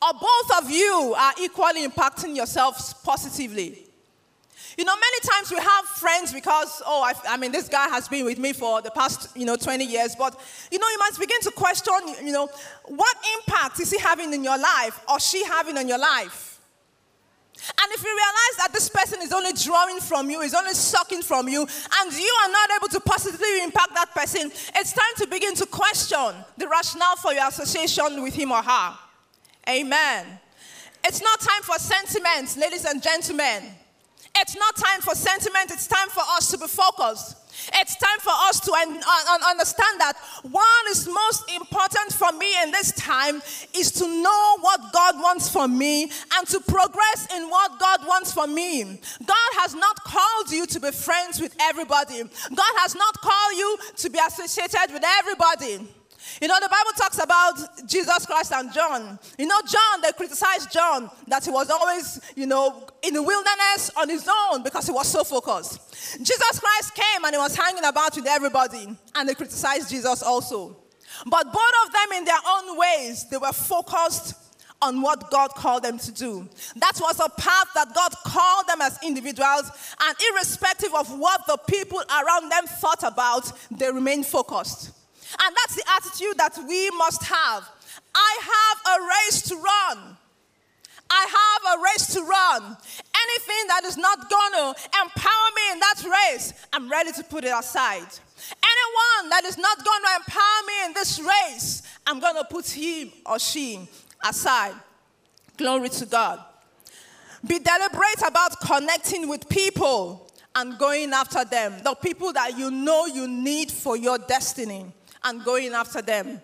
or 0.00 0.12
both 0.12 0.62
of 0.62 0.70
you 0.70 1.14
are 1.16 1.32
equally 1.40 1.86
impacting 1.86 2.36
yourselves 2.36 2.94
positively. 3.04 3.84
You 4.76 4.84
know, 4.84 4.94
many 4.94 5.20
times 5.28 5.50
we 5.50 5.56
have 5.56 5.84
friends 5.86 6.32
because, 6.32 6.80
oh, 6.86 7.02
I, 7.02 7.34
I, 7.34 7.36
mean, 7.36 7.50
this 7.50 7.68
guy 7.68 7.88
has 7.88 8.06
been 8.06 8.24
with 8.24 8.38
me 8.38 8.52
for 8.52 8.80
the 8.80 8.92
past, 8.92 9.36
you 9.36 9.44
know, 9.44 9.56
20 9.56 9.84
years. 9.84 10.14
But, 10.14 10.38
you 10.70 10.78
know, 10.78 10.88
you 10.88 10.98
must 10.98 11.18
begin 11.18 11.40
to 11.40 11.50
question, 11.50 11.94
you 12.24 12.30
know, 12.30 12.48
what 12.84 13.16
impact 13.38 13.80
is 13.80 13.90
he 13.90 13.98
having 13.98 14.32
in 14.32 14.44
your 14.44 14.56
life 14.56 15.00
or 15.08 15.18
she 15.18 15.44
having 15.44 15.76
on 15.78 15.88
your 15.88 15.98
life? 15.98 16.57
And 17.80 17.92
if 17.92 18.02
you 18.02 18.10
realize 18.10 18.56
that 18.58 18.72
this 18.72 18.88
person 18.88 19.20
is 19.20 19.32
only 19.32 19.52
drawing 19.52 20.00
from 20.00 20.30
you, 20.30 20.40
is 20.40 20.54
only 20.54 20.74
sucking 20.74 21.22
from 21.22 21.48
you, 21.48 21.62
and 21.62 22.12
you 22.12 22.34
are 22.44 22.50
not 22.50 22.70
able 22.78 22.88
to 22.88 23.00
positively 23.00 23.62
impact 23.62 23.94
that 23.94 24.14
person, 24.14 24.50
it's 24.76 24.92
time 24.92 25.14
to 25.16 25.26
begin 25.26 25.54
to 25.56 25.66
question 25.66 26.34
the 26.56 26.68
rationale 26.68 27.16
for 27.16 27.32
your 27.32 27.48
association 27.48 28.22
with 28.22 28.34
him 28.34 28.52
or 28.52 28.62
her. 28.62 28.94
Amen. 29.68 30.26
It's 31.04 31.22
not 31.22 31.40
time 31.40 31.62
for 31.62 31.78
sentiments, 31.78 32.56
ladies 32.56 32.84
and 32.84 33.02
gentlemen. 33.02 33.64
It's 34.36 34.56
not 34.56 34.76
time 34.76 35.00
for 35.00 35.14
sentiment, 35.14 35.70
it's 35.70 35.86
time 35.86 36.08
for 36.10 36.22
us 36.36 36.50
to 36.52 36.58
be 36.58 36.66
focused. 36.66 37.36
It's 37.74 37.96
time 37.96 38.18
for 38.20 38.32
us 38.48 38.60
to 38.60 38.72
un- 38.72 38.96
un- 38.96 39.42
understand 39.50 40.00
that 40.00 40.14
what 40.42 40.86
is 40.90 41.06
most 41.06 41.50
important 41.50 42.12
for 42.12 42.32
me 42.32 42.50
in 42.62 42.70
this 42.70 42.92
time 42.92 43.42
is 43.74 43.90
to 43.92 44.06
know 44.06 44.58
what 44.60 44.92
God 44.92 45.16
wants 45.16 45.48
for 45.48 45.68
me 45.68 46.04
and 46.04 46.46
to 46.48 46.60
progress 46.60 47.26
in 47.34 47.48
what 47.48 47.78
God 47.78 48.00
wants 48.06 48.32
for 48.32 48.46
me. 48.46 48.84
God 48.84 49.50
has 49.60 49.74
not 49.74 49.96
called 50.04 50.50
you 50.50 50.66
to 50.66 50.80
be 50.80 50.90
friends 50.90 51.40
with 51.40 51.54
everybody, 51.60 52.22
God 52.22 52.74
has 52.78 52.94
not 52.94 53.14
called 53.20 53.56
you 53.56 53.78
to 53.96 54.10
be 54.10 54.18
associated 54.18 54.92
with 54.92 55.04
everybody. 55.18 55.86
You 56.40 56.48
know, 56.48 56.58
the 56.60 56.68
Bible 56.68 56.92
talks 56.96 57.22
about 57.22 57.86
Jesus 57.86 58.26
Christ 58.26 58.52
and 58.52 58.72
John. 58.72 59.18
You 59.38 59.46
know, 59.46 59.60
John, 59.66 60.00
they 60.02 60.12
criticized 60.12 60.72
John 60.72 61.10
that 61.26 61.44
he 61.44 61.50
was 61.50 61.70
always, 61.70 62.20
you 62.36 62.46
know, 62.46 62.86
in 63.02 63.14
the 63.14 63.22
wilderness 63.22 63.90
on 63.96 64.08
his 64.08 64.28
own 64.28 64.62
because 64.62 64.86
he 64.86 64.92
was 64.92 65.08
so 65.08 65.24
focused. 65.24 66.18
Jesus 66.18 66.60
Christ 66.60 66.94
came 66.94 67.24
and 67.24 67.34
he 67.34 67.38
was 67.38 67.56
hanging 67.56 67.84
about 67.84 68.16
with 68.16 68.26
everybody, 68.26 68.88
and 69.14 69.28
they 69.28 69.34
criticized 69.34 69.90
Jesus 69.90 70.22
also. 70.22 70.76
But 71.26 71.52
both 71.52 71.72
of 71.86 71.92
them, 71.92 72.18
in 72.18 72.24
their 72.24 72.38
own 72.46 72.78
ways, 72.78 73.26
they 73.30 73.38
were 73.38 73.52
focused 73.52 74.34
on 74.80 75.02
what 75.02 75.30
God 75.30 75.50
called 75.54 75.82
them 75.82 75.98
to 75.98 76.12
do. 76.12 76.48
That 76.76 76.92
was 77.00 77.18
a 77.18 77.28
path 77.28 77.68
that 77.74 77.94
God 77.94 78.12
called 78.24 78.68
them 78.68 78.80
as 78.80 78.98
individuals, 79.02 79.70
and 80.00 80.16
irrespective 80.32 80.94
of 80.94 81.18
what 81.18 81.46
the 81.46 81.56
people 81.68 81.98
around 81.98 82.50
them 82.50 82.66
thought 82.66 83.02
about, 83.02 83.50
they 83.70 83.90
remained 83.90 84.26
focused. 84.26 84.92
And 85.42 85.56
that's 85.56 85.76
the 85.76 85.84
attitude 85.96 86.38
that 86.38 86.58
we 86.66 86.90
must 86.90 87.22
have. 87.24 87.68
I 88.14 88.38
have 88.42 88.98
a 88.98 89.06
race 89.06 89.42
to 89.42 89.56
run. 89.56 90.16
I 91.10 91.26
have 91.38 91.78
a 91.78 91.82
race 91.82 92.14
to 92.14 92.20
run. 92.20 92.62
Anything 92.62 93.66
that 93.68 93.82
is 93.84 93.96
not 93.96 94.30
going 94.30 94.52
to 94.52 94.80
empower 95.02 95.48
me 95.56 95.72
in 95.72 95.78
that 95.80 96.04
race, 96.04 96.52
I'm 96.72 96.90
ready 96.90 97.12
to 97.12 97.24
put 97.24 97.44
it 97.44 97.52
aside. 97.54 98.06
Anyone 98.40 99.30
that 99.30 99.42
is 99.44 99.58
not 99.58 99.84
going 99.84 100.02
to 100.02 100.16
empower 100.16 100.66
me 100.66 100.84
in 100.86 100.92
this 100.92 101.20
race, 101.20 101.82
I'm 102.06 102.20
going 102.20 102.36
to 102.36 102.44
put 102.44 102.68
him 102.68 103.10
or 103.26 103.38
she 103.38 103.88
aside. 104.24 104.74
Glory 105.56 105.88
to 105.88 106.06
God. 106.06 106.40
Be 107.46 107.58
deliberate 107.58 108.22
about 108.26 108.60
connecting 108.60 109.28
with 109.28 109.48
people 109.48 110.30
and 110.54 110.76
going 110.78 111.12
after 111.12 111.44
them, 111.44 111.74
the 111.84 111.94
people 111.94 112.32
that 112.32 112.58
you 112.58 112.70
know 112.70 113.06
you 113.06 113.28
need 113.28 113.70
for 113.70 113.96
your 113.96 114.18
destiny 114.18 114.86
and 115.24 115.44
going 115.44 115.72
after 115.72 116.02
them. 116.02 116.40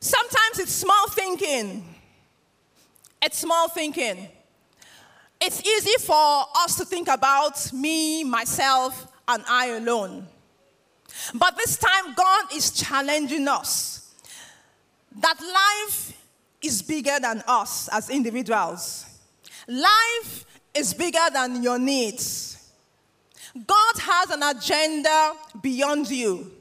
Sometimes 0.00 0.58
it's 0.58 0.72
small 0.72 1.08
thinking. 1.10 1.84
It's 3.22 3.38
small 3.38 3.68
thinking. 3.68 4.28
It's 5.40 5.64
easy 5.66 6.04
for 6.04 6.44
us 6.56 6.76
to 6.76 6.84
think 6.84 7.08
about 7.08 7.72
me, 7.72 8.24
myself, 8.24 9.06
and 9.28 9.42
I 9.48 9.66
alone. 9.68 10.26
But 11.34 11.56
this 11.56 11.76
time, 11.76 12.14
God 12.14 12.52
is 12.54 12.70
challenging 12.72 13.46
us 13.48 14.14
that 15.20 15.40
life 15.40 16.12
is 16.62 16.82
bigger 16.82 17.18
than 17.20 17.42
us 17.46 17.88
as 17.88 18.10
individuals. 18.10 19.06
Life 19.66 20.44
is 20.74 20.94
bigger 20.94 21.26
than 21.32 21.62
your 21.62 21.78
needs. 21.78 22.72
God 23.66 23.94
has 23.98 24.30
an 24.30 24.42
agenda 24.42 25.32
beyond 25.60 26.10
you. 26.10 26.52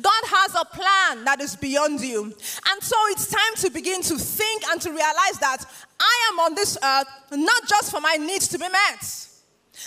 God 0.00 0.22
has 0.26 0.54
a 0.54 0.64
plan 0.64 1.24
that 1.24 1.40
is 1.40 1.56
beyond 1.56 2.00
you. 2.00 2.24
And 2.24 2.82
so 2.82 2.96
it's 3.08 3.28
time 3.28 3.54
to 3.56 3.70
begin 3.70 4.02
to 4.02 4.18
think 4.18 4.64
and 4.70 4.80
to 4.82 4.90
realize 4.90 5.38
that 5.40 5.64
I 6.00 6.30
am 6.32 6.40
on 6.40 6.54
this 6.54 6.76
earth 6.82 7.06
not 7.32 7.68
just 7.68 7.90
for 7.90 8.00
my 8.00 8.16
needs 8.16 8.48
to 8.48 8.58
be 8.58 8.68
met. 8.68 9.28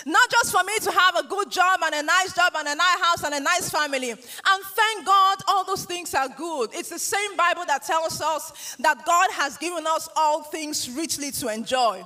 Not 0.06 0.30
just 0.30 0.52
for 0.52 0.64
me 0.64 0.72
to 0.80 0.90
have 0.90 1.16
a 1.16 1.24
good 1.24 1.50
job 1.50 1.80
and 1.84 1.94
a 1.94 2.02
nice 2.02 2.34
job 2.34 2.54
and 2.56 2.66
a 2.66 2.74
nice 2.74 3.00
house 3.00 3.24
and 3.24 3.34
a 3.34 3.40
nice 3.40 3.68
family. 3.68 4.10
And 4.10 4.64
thank 4.64 5.06
God 5.06 5.38
all 5.46 5.64
those 5.64 5.84
things 5.84 6.14
are 6.14 6.28
good. 6.28 6.70
It's 6.72 6.88
the 6.88 6.98
same 6.98 7.36
Bible 7.36 7.64
that 7.66 7.84
tells 7.84 8.20
us 8.20 8.76
that 8.80 9.04
God 9.04 9.30
has 9.32 9.58
given 9.58 9.86
us 9.86 10.08
all 10.16 10.42
things 10.44 10.90
richly 10.90 11.30
to 11.32 11.48
enjoy. 11.48 12.02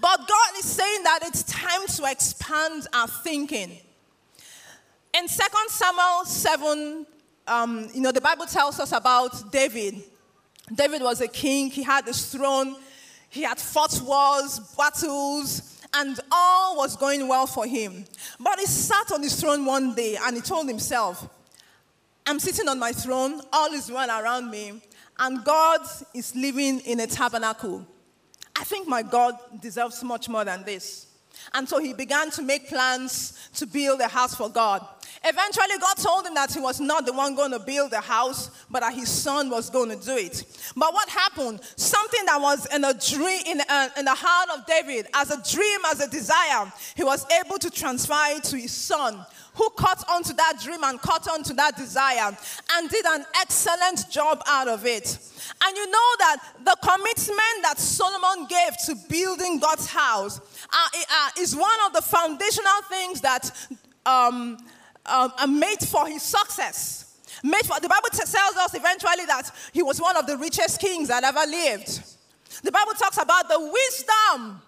But 0.00 0.18
God 0.26 0.58
is 0.58 0.64
saying 0.64 1.02
that 1.04 1.20
it's 1.24 1.42
time 1.42 1.86
to 1.86 2.10
expand 2.10 2.86
our 2.94 3.08
thinking. 3.08 3.78
In 5.14 5.26
2 5.26 5.36
Samuel 5.68 6.24
7, 6.24 7.06
um, 7.48 7.88
you 7.94 8.00
know, 8.00 8.12
the 8.12 8.20
Bible 8.20 8.46
tells 8.46 8.78
us 8.78 8.92
about 8.92 9.50
David. 9.50 10.02
David 10.74 11.02
was 11.02 11.20
a 11.20 11.28
king, 11.28 11.70
he 11.70 11.82
had 11.82 12.04
his 12.04 12.26
throne, 12.26 12.76
he 13.30 13.42
had 13.42 13.58
fought 13.58 14.00
wars, 14.04 14.60
battles, 14.76 15.80
and 15.94 16.20
all 16.30 16.76
was 16.76 16.96
going 16.96 17.26
well 17.26 17.46
for 17.46 17.66
him. 17.66 18.04
But 18.38 18.58
he 18.58 18.66
sat 18.66 19.10
on 19.12 19.22
his 19.22 19.40
throne 19.40 19.64
one 19.64 19.94
day 19.94 20.16
and 20.20 20.36
he 20.36 20.42
told 20.42 20.68
himself, 20.68 21.28
I'm 22.26 22.38
sitting 22.38 22.68
on 22.68 22.78
my 22.78 22.92
throne, 22.92 23.40
all 23.52 23.72
is 23.72 23.90
well 23.90 24.22
around 24.22 24.50
me, 24.50 24.82
and 25.18 25.42
God 25.44 25.80
is 26.14 26.36
living 26.36 26.80
in 26.80 27.00
a 27.00 27.06
tabernacle. 27.06 27.86
I 28.54 28.64
think 28.64 28.86
my 28.86 29.02
God 29.02 29.34
deserves 29.60 30.02
much 30.04 30.28
more 30.28 30.44
than 30.44 30.64
this. 30.64 31.06
And 31.54 31.68
so 31.68 31.78
he 31.78 31.92
began 31.92 32.30
to 32.32 32.42
make 32.42 32.68
plans 32.68 33.48
to 33.54 33.66
build 33.66 34.00
a 34.00 34.08
house 34.08 34.34
for 34.34 34.48
God. 34.48 34.86
Eventually, 35.24 35.78
God 35.80 35.96
told 35.96 36.26
him 36.26 36.34
that 36.34 36.52
he 36.52 36.60
was 36.60 36.80
not 36.80 37.04
the 37.04 37.12
one 37.12 37.34
going 37.34 37.50
to 37.50 37.58
build 37.58 37.90
the 37.90 38.00
house, 38.00 38.50
but 38.70 38.80
that 38.80 38.94
his 38.94 39.08
son 39.08 39.50
was 39.50 39.68
going 39.68 39.90
to 39.90 39.96
do 39.96 40.16
it. 40.16 40.44
But 40.76 40.92
what 40.92 41.08
happened? 41.08 41.60
Something 41.76 42.24
that 42.26 42.40
was 42.40 42.66
in 42.72 42.84
a 42.84 42.94
dream, 42.94 43.42
in, 43.46 43.60
uh, 43.68 43.88
in 43.98 44.04
the 44.04 44.14
heart 44.14 44.50
of 44.56 44.66
David, 44.66 45.08
as 45.14 45.30
a 45.30 45.42
dream, 45.50 45.80
as 45.90 46.00
a 46.00 46.08
desire, 46.08 46.72
he 46.94 47.02
was 47.02 47.26
able 47.44 47.58
to 47.58 47.70
transfer 47.70 48.14
it 48.36 48.44
to 48.44 48.56
his 48.56 48.72
son, 48.72 49.24
who 49.58 49.68
caught 49.70 50.08
onto 50.08 50.32
that 50.34 50.54
dream 50.62 50.84
and 50.84 51.00
caught 51.00 51.26
onto 51.28 51.52
that 51.54 51.76
desire 51.76 52.36
and 52.74 52.88
did 52.88 53.04
an 53.06 53.24
excellent 53.40 54.08
job 54.08 54.40
out 54.46 54.68
of 54.68 54.86
it. 54.86 55.18
And 55.64 55.76
you 55.76 55.86
know 55.90 56.10
that 56.20 56.36
the 56.64 56.76
commitment 56.80 57.62
that 57.62 57.74
Solomon 57.78 58.46
gave 58.46 58.76
to 58.86 58.94
building 59.08 59.58
God's 59.58 59.88
house 59.88 60.40
uh, 60.72 60.88
uh, 60.94 61.30
is 61.40 61.56
one 61.56 61.78
of 61.86 61.92
the 61.92 62.02
foundational 62.02 62.82
things 62.88 63.20
that 63.22 63.50
um, 64.06 64.58
uh, 65.04 65.46
made 65.48 65.80
for 65.80 66.06
his 66.06 66.22
success. 66.22 67.16
Made 67.42 67.66
for, 67.66 67.80
the 67.80 67.88
Bible 67.88 68.08
tells 68.12 68.56
us 68.56 68.74
eventually 68.74 69.26
that 69.26 69.50
he 69.72 69.82
was 69.82 70.00
one 70.00 70.16
of 70.16 70.26
the 70.26 70.36
richest 70.36 70.80
kings 70.80 71.08
that 71.08 71.24
ever 71.24 71.50
lived. 71.50 72.00
The 72.62 72.72
Bible 72.72 72.92
talks 72.92 73.20
about 73.20 73.48
the 73.48 73.58
wisdom 73.58 74.62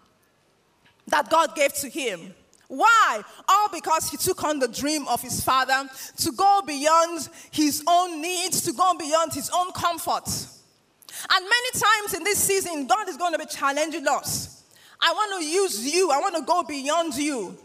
that 1.06 1.30
God 1.30 1.54
gave 1.54 1.74
to 1.74 1.88
him. 1.88 2.34
Why? 2.70 3.20
All 3.48 3.68
because 3.72 4.10
he 4.10 4.16
took 4.16 4.44
on 4.44 4.60
the 4.60 4.68
dream 4.68 5.08
of 5.08 5.20
his 5.20 5.42
father 5.42 5.90
to 6.18 6.30
go 6.30 6.62
beyond 6.64 7.28
his 7.50 7.82
own 7.84 8.22
needs, 8.22 8.62
to 8.62 8.72
go 8.72 8.94
beyond 8.96 9.32
his 9.32 9.50
own 9.52 9.72
comfort. 9.72 10.28
And 10.28 11.44
many 11.44 11.70
times 11.74 12.14
in 12.14 12.22
this 12.22 12.38
season, 12.38 12.86
God 12.86 13.08
is 13.08 13.16
going 13.16 13.32
to 13.32 13.40
be 13.40 13.46
challenging 13.46 14.06
us. 14.06 14.62
I 15.00 15.12
want 15.12 15.42
to 15.42 15.44
use 15.44 15.92
you, 15.92 16.12
I 16.12 16.20
want 16.20 16.36
to 16.36 16.42
go 16.42 16.62
beyond 16.62 17.16
you 17.16 17.58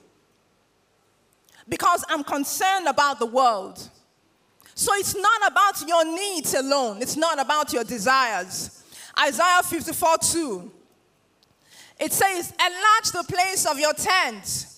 because 1.69 2.03
I'm 2.09 2.23
concerned 2.23 2.87
about 2.87 3.19
the 3.19 3.27
world. 3.27 3.87
So 4.73 4.91
it's 4.95 5.15
not 5.15 5.51
about 5.51 5.87
your 5.87 6.03
needs 6.03 6.55
alone, 6.55 7.03
it's 7.03 7.15
not 7.15 7.39
about 7.39 7.71
your 7.73 7.83
desires. 7.83 8.83
Isaiah 9.19 9.61
54 9.61 10.17
2. 10.31 10.71
It 11.99 12.11
says, 12.11 12.51
Enlarge 12.59 13.11
the 13.11 13.31
place 13.31 13.67
of 13.67 13.77
your 13.77 13.93
tent 13.93 14.71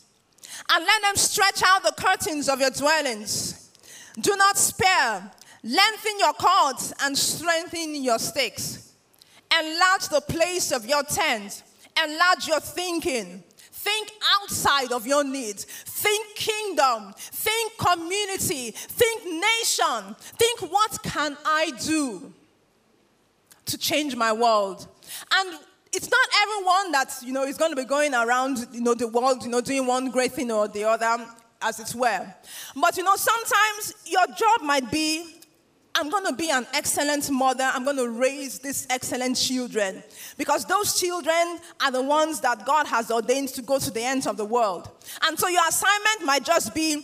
and 0.72 0.86
let 0.86 1.02
them 1.02 1.16
stretch 1.16 1.62
out 1.66 1.84
the 1.84 1.94
curtains 1.98 2.50
of 2.50 2.60
your 2.60 2.70
dwellings. 2.70 3.72
Do 4.20 4.36
not 4.36 4.58
spare. 4.58 5.32
Lengthen 5.64 6.20
your 6.20 6.34
cords 6.34 6.94
and 7.02 7.18
strengthen 7.18 7.96
your 7.96 8.20
stakes. 8.20 8.94
Enlarge 9.52 10.08
the 10.10 10.22
place 10.22 10.72
of 10.72 10.86
your 10.86 11.04
tent. 11.04 11.64
Enlarge 12.04 12.48
your 12.48 12.60
thinking. 12.60 13.44
Think 13.72 14.12
outside 14.42 14.92
of 14.92 15.08
your 15.08 15.24
needs. 15.24 15.64
Think 15.64 16.36
kingdom. 16.36 17.14
Think 17.18 17.78
community. 17.78 18.72
Think 18.72 19.24
nation. 19.26 20.16
Think 20.20 20.72
what 20.72 21.02
can 21.04 21.38
I 21.46 21.72
do 21.86 22.34
to 23.66 23.78
change 23.78 24.16
my 24.16 24.34
world? 24.34 24.88
And 25.34 25.60
it's 25.94 26.10
not 26.10 26.28
everyone 26.42 26.92
that 26.92 27.14
you 27.24 27.34
know 27.34 27.44
is 27.44 27.58
going 27.58 27.72
to 27.72 27.76
be 27.76 27.86
going 27.86 28.14
around 28.14 28.68
you 28.72 28.82
know 28.82 28.94
the 28.94 29.08
world 29.08 29.44
you 29.44 29.50
know 29.50 29.62
doing 29.62 29.86
one 29.86 30.10
great 30.10 30.32
thing 30.32 30.52
or 30.52 30.68
the 30.68 30.84
other 30.84 31.26
as 31.62 31.80
it 31.80 31.96
were 31.96 32.34
but 32.76 32.98
you 32.98 33.04
know 33.04 33.16
sometimes 33.16 33.94
your 34.06 34.26
job 34.28 34.62
might 34.62 34.90
be 34.92 35.34
I'm 36.00 36.12
going 36.12 36.28
to 36.28 36.34
be 36.34 36.52
an 36.52 36.68
excellent 36.76 37.32
mother. 37.32 37.64
I'm 37.64 37.84
going 37.84 37.98
to 37.98 38.08
raise 38.08 38.60
these 38.60 38.86
excellent 38.88 39.36
children. 39.36 40.04
Because 40.38 40.64
those 40.66 41.00
children 41.00 41.58
are 41.82 41.90
the 41.90 42.04
ones 42.04 42.40
that 42.42 42.68
God 42.68 42.86
has 42.86 43.10
ordained 43.10 43.50
to 43.50 43.64
go 43.64 43.80
to 43.80 43.90
the 43.90 44.04
ends 44.04 44.28
of 44.28 44.38
the 44.38 44.46
world. 44.46 44.92
And 45.24 45.40
so 45.40 45.48
your 45.48 45.68
assignment 45.68 46.24
might 46.24 46.44
just 46.46 46.76
be 46.76 47.04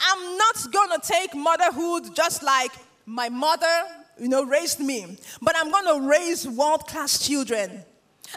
I'm 0.00 0.36
not 0.36 0.72
going 0.72 1.00
to 1.00 1.06
take 1.06 1.34
motherhood 1.34 2.14
just 2.14 2.42
like 2.42 2.72
my 3.06 3.28
mother, 3.28 3.82
you 4.18 4.28
know, 4.28 4.44
raised 4.44 4.80
me, 4.80 5.16
but 5.40 5.54
I'm 5.56 5.70
going 5.70 6.00
to 6.00 6.08
raise 6.08 6.46
world 6.46 6.86
class 6.86 7.24
children. 7.26 7.84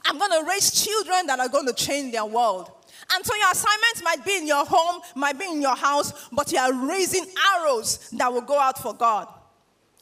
I'm 0.05 0.17
going 0.17 0.31
to 0.31 0.49
raise 0.49 0.71
children 0.71 1.27
that 1.27 1.39
are 1.39 1.49
going 1.49 1.67
to 1.67 1.73
change 1.73 2.11
their 2.11 2.25
world. 2.25 2.71
And 3.13 3.25
so 3.25 3.35
your 3.35 3.51
assignment 3.51 4.03
might 4.03 4.23
be 4.25 4.37
in 4.37 4.47
your 4.47 4.65
home, 4.65 5.01
might 5.15 5.37
be 5.37 5.45
in 5.45 5.61
your 5.61 5.75
house, 5.75 6.29
but 6.31 6.51
you 6.51 6.59
are 6.59 6.73
raising 6.73 7.25
arrows 7.55 8.09
that 8.11 8.31
will 8.31 8.41
go 8.41 8.59
out 8.59 8.77
for 8.77 8.93
God 8.93 9.27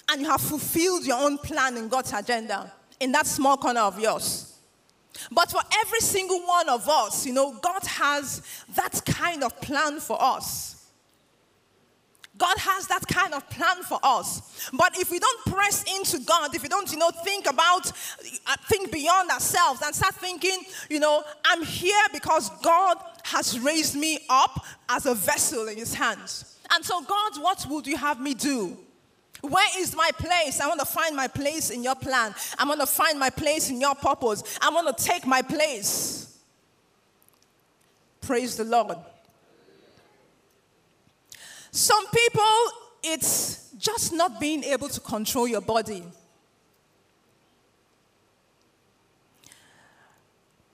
and 0.10 0.22
you 0.22 0.29
have 0.29 0.41
fulfilled 0.41 1.05
your 1.05 1.19
own 1.19 1.38
plan 1.38 1.77
in 1.77 1.88
God's 1.88 2.13
agenda 2.13 2.72
in 3.00 3.12
that 3.12 3.27
small 3.27 3.58
corner 3.58 3.81
of 3.81 4.00
yours. 4.00 4.58
But 5.31 5.51
for 5.51 5.62
every 5.86 6.00
single 6.00 6.41
one 6.41 6.69
of 6.69 6.88
us, 6.88 7.25
you 7.25 7.34
know, 7.34 7.53
God 7.62 7.84
has 7.84 8.41
that 8.75 9.01
kind 9.05 9.43
of 9.43 9.60
plan 9.62 10.00
for 10.00 10.17
us. 10.19 10.79
God 12.39 12.58
has 12.58 12.88
that 12.88 13.05
kind 13.08 13.34
of 13.34 13.48
plan 13.50 13.84
for 13.84 14.00
us. 14.01 14.69
But 14.74 14.98
if 14.98 15.12
we 15.12 15.19
don't 15.19 15.46
press 15.46 15.84
into 15.96 16.19
God, 16.25 16.55
if 16.55 16.63
we 16.63 16.69
don't, 16.69 16.91
you 16.91 16.98
know, 16.98 17.12
think 17.24 17.48
about, 17.48 17.91
uh, 18.48 18.55
think 18.67 18.91
beyond 18.91 19.29
ourselves 19.29 19.81
and 19.84 19.93
start 19.93 20.15
thinking, 20.15 20.58
you 20.89 21.00
know, 21.00 21.24
I'm 21.46 21.63
here 21.63 22.01
because 22.13 22.50
God 22.62 22.98
has 23.25 23.60
raised 23.60 23.96
me 23.96 24.19
up 24.29 24.65
as 24.88 25.05
a 25.05 25.13
vessel 25.13 25.67
in 25.67 25.77
his 25.77 25.93
hands. 25.93 26.58
And 26.72 26.84
so, 26.84 27.01
God, 27.01 27.41
what 27.41 27.65
would 27.69 27.86
you 27.86 27.98
have 27.98 28.22
me 28.22 28.34
do? 28.34 28.77
Where 29.41 29.67
is 29.77 29.96
my 29.96 30.10
place? 30.17 30.62
I 30.62 30.67
want 30.67 30.79
to 30.79 30.86
find 30.86 31.15
my 31.15 31.27
place 31.27 31.69
in 31.69 31.84
your 31.84 31.96
plan. 31.96 32.34
I 32.58 32.65
want 32.65 32.79
to 32.79 32.88
find 32.88 33.19
my 33.19 33.29
place 33.29 33.69
in 33.69 33.81
your 33.81 33.96
purpose. 33.96 34.43
I 34.62 34.69
want 34.69 34.98
to 34.98 35.03
take 35.03 35.25
my 35.25 35.41
place. 35.41 36.38
Praise 38.22 38.55
the 38.55 38.63
Lord. 38.63 38.98
Some 41.72 42.06
people, 42.08 42.44
it's 43.04 43.72
just 43.78 44.14
not 44.14 44.40
being 44.40 44.64
able 44.64 44.90
to 44.90 45.00
control 45.00 45.48
your 45.48 45.62
body. 45.62 46.04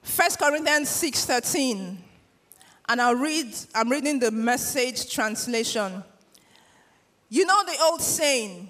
First 0.02 0.40
Corinthians 0.40 0.90
6:13. 0.90 1.98
And 2.88 3.02
I'll 3.02 3.16
read, 3.16 3.54
I'm 3.74 3.90
reading 3.90 4.20
the 4.20 4.30
message 4.30 5.12
translation. 5.12 6.04
You 7.30 7.46
know 7.46 7.64
the 7.66 7.76
old 7.82 8.00
saying, 8.00 8.70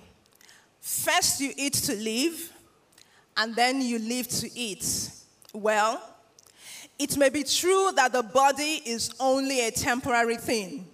first 0.79 1.41
you 1.41 1.51
eat 1.57 1.73
to 1.73 1.95
live, 1.95 2.53
and 3.35 3.53
then 3.53 3.81
you 3.81 3.99
live 3.99 4.29
to 4.29 4.57
eat. 4.57 5.09
Well, 5.53 6.01
it 6.97 7.17
may 7.17 7.27
be 7.27 7.43
true 7.43 7.91
that 7.97 8.13
the 8.13 8.23
body 8.23 8.81
is 8.85 9.11
only 9.19 9.67
a 9.67 9.71
temporary 9.71 10.37
thing, 10.37 10.87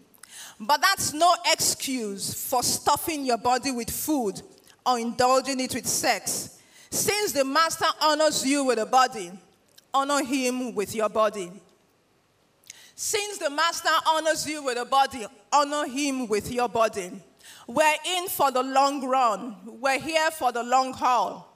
but 0.61 0.81
that's 0.81 1.13
no 1.13 1.33
excuse 1.51 2.33
for 2.33 2.61
stuffing 2.61 3.25
your 3.25 3.37
body 3.37 3.71
with 3.71 3.89
food 3.89 4.41
or 4.85 4.99
indulging 4.99 5.59
it 5.59 5.73
with 5.73 5.87
sex. 5.87 6.59
Since 6.89 7.31
the 7.31 7.43
master 7.43 7.85
honors 8.01 8.45
you 8.45 8.63
with 8.63 8.77
a 8.77 8.85
body, 8.85 9.31
honor 9.93 10.23
him 10.23 10.75
with 10.75 10.93
your 10.93 11.09
body. 11.09 11.51
Since 12.95 13.39
the 13.39 13.49
master 13.49 13.89
honors 14.07 14.47
you 14.47 14.63
with 14.63 14.77
a 14.77 14.85
body, 14.85 15.25
honor 15.51 15.87
him 15.87 16.27
with 16.27 16.51
your 16.51 16.69
body. 16.69 17.11
We're 17.65 17.95
in 18.17 18.27
for 18.27 18.51
the 18.51 18.61
long 18.61 19.07
run, 19.07 19.55
we're 19.65 19.99
here 19.99 20.29
for 20.31 20.51
the 20.51 20.63
long 20.63 20.93
haul. 20.93 21.47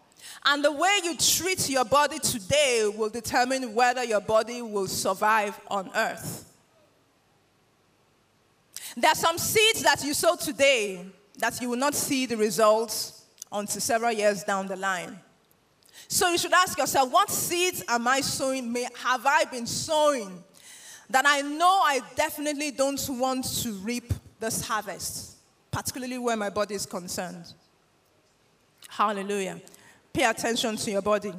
And 0.46 0.64
the 0.64 0.72
way 0.72 1.00
you 1.04 1.16
treat 1.18 1.70
your 1.70 1.86
body 1.86 2.18
today 2.20 2.92
will 2.96 3.10
determine 3.10 3.76
whether 3.76 4.04
your 4.04 4.22
body 4.22 4.62
will 4.62 4.88
survive 4.88 5.60
on 5.68 5.92
earth. 5.96 6.55
There 8.98 9.12
are 9.12 9.16
some 9.16 9.38
seeds 9.38 9.84
that 9.84 10.04
you 10.04 10.14
sow 10.14 10.36
today 10.36 11.06
that 11.38 11.62
you 11.62 11.70
will 11.70 11.78
not 11.78 11.96
see 11.96 12.26
the 12.26 12.38
results 12.38 13.26
until 13.52 13.82
several 13.82 14.12
years 14.12 14.44
down 14.44 14.68
the 14.68 14.76
line. 14.76 15.20
So 16.08 16.30
you 16.30 16.38
should 16.38 16.54
ask 16.54 16.78
yourself, 16.78 17.12
what 17.12 17.30
seeds 17.30 17.84
am 17.88 18.08
I 18.08 18.22
sowing? 18.22 18.74
Have 19.04 19.26
I 19.26 19.46
been 19.46 19.66
sowing 19.68 20.44
that 21.10 21.26
I 21.28 21.42
know 21.42 21.82
I 21.84 22.02
definitely 22.16 22.72
don't 22.72 23.02
want 23.10 23.46
to 23.64 23.74
reap 23.74 24.14
this 24.40 24.66
harvest, 24.66 25.38
particularly 25.72 26.18
where 26.18 26.38
my 26.38 26.50
body 26.50 26.76
is 26.76 26.86
concerned? 26.86 27.54
Hallelujah. 28.88 29.60
Pay 30.14 30.24
attention 30.24 30.78
to 30.78 30.92
your 30.92 31.02
body. 31.02 31.34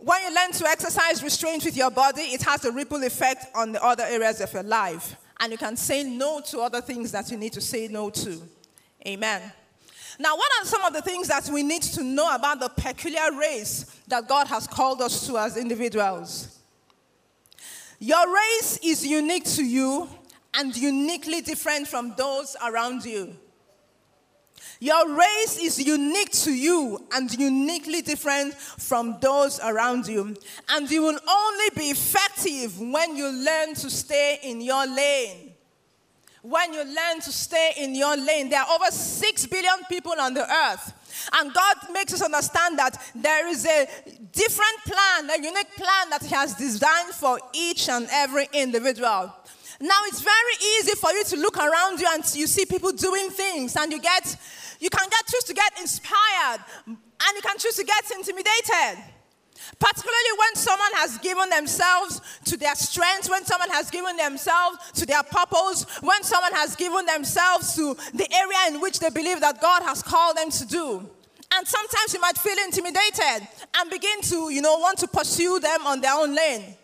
When 0.00 0.22
you 0.22 0.34
learn 0.34 0.52
to 0.52 0.66
exercise 0.66 1.22
restraint 1.22 1.64
with 1.64 1.76
your 1.76 1.90
body, 1.90 2.22
it 2.22 2.42
has 2.42 2.64
a 2.64 2.70
ripple 2.70 3.02
effect 3.02 3.46
on 3.54 3.72
the 3.72 3.84
other 3.84 4.04
areas 4.04 4.40
of 4.40 4.52
your 4.52 4.62
life. 4.62 5.16
And 5.40 5.52
you 5.52 5.58
can 5.58 5.76
say 5.76 6.04
no 6.04 6.40
to 6.46 6.60
other 6.60 6.80
things 6.80 7.12
that 7.12 7.30
you 7.30 7.36
need 7.36 7.52
to 7.54 7.60
say 7.60 7.88
no 7.88 8.10
to. 8.10 8.42
Amen. 9.06 9.52
Now, 10.20 10.36
what 10.36 10.50
are 10.60 10.64
some 10.64 10.84
of 10.84 10.92
the 10.92 11.02
things 11.02 11.28
that 11.28 11.48
we 11.48 11.62
need 11.62 11.82
to 11.82 12.02
know 12.02 12.34
about 12.34 12.60
the 12.60 12.68
peculiar 12.68 13.32
race 13.38 13.84
that 14.08 14.28
God 14.28 14.48
has 14.48 14.66
called 14.66 15.00
us 15.00 15.26
to 15.26 15.38
as 15.38 15.56
individuals? 15.56 16.58
Your 18.00 18.32
race 18.32 18.78
is 18.82 19.06
unique 19.06 19.44
to 19.44 19.64
you 19.64 20.08
and 20.54 20.76
uniquely 20.76 21.40
different 21.40 21.88
from 21.88 22.14
those 22.16 22.56
around 22.64 23.04
you. 23.04 23.36
Your 24.80 25.08
race 25.16 25.58
is 25.60 25.84
unique 25.84 26.30
to 26.44 26.52
you 26.52 27.04
and 27.12 27.32
uniquely 27.36 28.00
different 28.00 28.54
from 28.54 29.16
those 29.20 29.58
around 29.60 30.06
you. 30.06 30.36
And 30.68 30.88
you 30.90 31.02
will 31.02 31.18
only 31.28 31.70
be 31.74 31.90
effective 31.90 32.78
when 32.80 33.16
you 33.16 33.28
learn 33.28 33.74
to 33.74 33.90
stay 33.90 34.38
in 34.42 34.60
your 34.60 34.86
lane. 34.86 35.52
When 36.42 36.72
you 36.72 36.84
learn 36.84 37.20
to 37.22 37.32
stay 37.32 37.72
in 37.78 37.96
your 37.96 38.16
lane, 38.16 38.48
there 38.48 38.60
are 38.60 38.74
over 38.76 38.90
6 38.90 39.46
billion 39.46 39.84
people 39.88 40.14
on 40.18 40.34
the 40.34 40.48
earth. 40.48 40.92
And 41.32 41.52
God 41.52 41.76
makes 41.92 42.14
us 42.14 42.22
understand 42.22 42.78
that 42.78 42.96
there 43.16 43.48
is 43.48 43.66
a 43.66 43.88
different 44.32 44.78
plan, 44.84 45.30
a 45.30 45.42
unique 45.42 45.74
plan 45.74 46.10
that 46.10 46.22
He 46.22 46.34
has 46.34 46.54
designed 46.54 47.12
for 47.14 47.40
each 47.52 47.88
and 47.88 48.06
every 48.12 48.48
individual. 48.52 49.34
Now 49.80 50.00
it's 50.06 50.20
very 50.20 50.54
easy 50.78 50.96
for 50.96 51.12
you 51.12 51.24
to 51.24 51.36
look 51.36 51.56
around 51.56 52.00
you 52.00 52.08
and 52.10 52.24
you 52.34 52.46
see 52.46 52.66
people 52.66 52.90
doing 52.92 53.30
things 53.30 53.76
and 53.76 53.92
you 53.92 54.00
get 54.00 54.36
you 54.78 54.90
can 54.90 55.08
get 55.08 55.26
choose 55.26 55.44
to 55.44 55.54
get 55.54 55.72
inspired 55.80 56.60
and 56.86 57.36
you 57.36 57.42
can 57.42 57.58
choose 57.58 57.76
to 57.76 57.84
get 57.84 58.04
intimidated. 58.10 59.04
Particularly 59.78 60.34
when 60.38 60.54
someone 60.54 60.92
has 60.94 61.18
given 61.18 61.50
themselves 61.50 62.20
to 62.44 62.56
their 62.56 62.74
strengths, 62.76 63.28
when 63.28 63.44
someone 63.44 63.70
has 63.70 63.90
given 63.90 64.16
themselves 64.16 64.78
to 64.94 65.04
their 65.04 65.22
purpose, 65.24 65.84
when 66.00 66.22
someone 66.22 66.52
has 66.52 66.76
given 66.76 67.04
themselves 67.06 67.74
to 67.74 67.94
the 68.14 68.26
area 68.32 68.74
in 68.74 68.80
which 68.80 69.00
they 69.00 69.10
believe 69.10 69.40
that 69.40 69.60
God 69.60 69.82
has 69.82 70.02
called 70.02 70.36
them 70.36 70.50
to 70.50 70.66
do. 70.66 71.10
And 71.54 71.66
sometimes 71.66 72.14
you 72.14 72.20
might 72.20 72.38
feel 72.38 72.56
intimidated 72.64 73.48
and 73.76 73.90
begin 73.90 74.20
to, 74.22 74.50
you 74.50 74.62
know, 74.62 74.78
want 74.78 74.98
to 74.98 75.08
pursue 75.08 75.58
them 75.58 75.86
on 75.86 76.00
their 76.00 76.14
own 76.14 76.34
lane. 76.34 76.76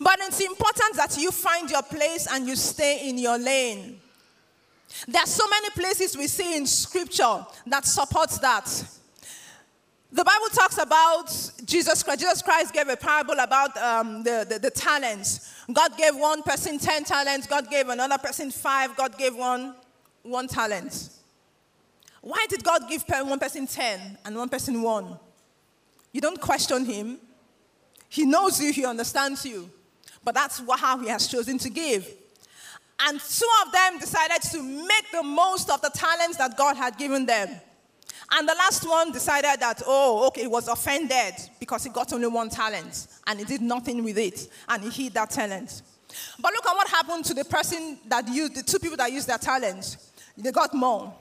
But 0.00 0.18
it's 0.20 0.40
important 0.40 0.96
that 0.96 1.16
you 1.16 1.30
find 1.30 1.70
your 1.70 1.82
place 1.82 2.26
and 2.30 2.46
you 2.46 2.56
stay 2.56 3.08
in 3.08 3.16
your 3.16 3.38
lane. 3.38 4.00
There 5.06 5.22
are 5.22 5.26
so 5.26 5.46
many 5.48 5.70
places 5.70 6.16
we 6.16 6.26
see 6.26 6.56
in 6.56 6.66
scripture 6.66 7.44
that 7.66 7.86
supports 7.86 8.38
that. 8.38 8.66
The 10.10 10.24
Bible 10.24 10.46
talks 10.54 10.78
about 10.78 11.26
Jesus 11.64 12.02
Christ. 12.02 12.20
Jesus 12.20 12.42
Christ 12.42 12.72
gave 12.72 12.88
a 12.88 12.96
parable 12.96 13.38
about 13.38 13.76
um, 13.76 14.22
the, 14.22 14.46
the, 14.48 14.58
the, 14.58 14.70
talents. 14.70 15.52
God 15.70 15.98
gave 15.98 16.16
one 16.16 16.42
person 16.42 16.78
10 16.78 17.04
talents, 17.04 17.46
God 17.46 17.70
gave 17.70 17.90
another 17.90 18.16
person 18.16 18.50
five, 18.50 18.96
God 18.96 19.18
gave 19.18 19.36
one 19.36 19.74
one 20.22 20.48
talent. 20.48 21.10
Why 22.20 22.46
did 22.48 22.64
God 22.64 22.88
give 22.88 23.04
one 23.08 23.38
person 23.38 23.66
10 23.66 24.18
and 24.24 24.36
one 24.36 24.48
person 24.48 24.82
one? 24.82 25.18
You 26.12 26.20
don't 26.20 26.40
question 26.40 26.84
him. 26.84 27.18
He 28.08 28.24
knows 28.24 28.60
you, 28.60 28.72
he 28.72 28.84
understands 28.84 29.44
you. 29.44 29.70
But 30.24 30.34
that's 30.34 30.62
how 30.76 30.98
he 30.98 31.08
has 31.08 31.26
chosen 31.26 31.58
to 31.58 31.70
give. 31.70 32.10
And 33.00 33.20
two 33.20 33.48
of 33.64 33.72
them 33.72 33.98
decided 33.98 34.42
to 34.50 34.62
make 34.62 35.10
the 35.12 35.22
most 35.22 35.70
of 35.70 35.80
the 35.80 35.90
talents 35.90 36.36
that 36.38 36.56
God 36.56 36.76
had 36.76 36.98
given 36.98 37.26
them. 37.26 37.48
And 38.30 38.48
the 38.48 38.54
last 38.54 38.86
one 38.86 39.12
decided 39.12 39.60
that, 39.60 39.82
oh, 39.86 40.26
okay, 40.28 40.42
he 40.42 40.46
was 40.46 40.68
offended 40.68 41.34
because 41.58 41.84
he 41.84 41.90
got 41.90 42.12
only 42.12 42.26
one 42.26 42.50
talent 42.50 43.06
and 43.26 43.38
he 43.38 43.44
did 43.44 43.62
nothing 43.62 44.04
with 44.04 44.18
it 44.18 44.48
and 44.68 44.82
he 44.82 45.04
hid 45.04 45.14
that 45.14 45.30
talent. 45.30 45.82
But 46.38 46.52
look 46.52 46.66
at 46.66 46.74
what 46.74 46.88
happened 46.88 47.24
to 47.26 47.34
the 47.34 47.44
person 47.44 47.98
that 48.06 48.28
used, 48.28 48.56
the 48.56 48.62
two 48.62 48.78
people 48.78 48.96
that 48.98 49.12
used 49.12 49.28
their 49.28 49.38
talent. 49.38 49.96
They 50.36 50.52
got 50.52 50.74
more. 50.74 51.14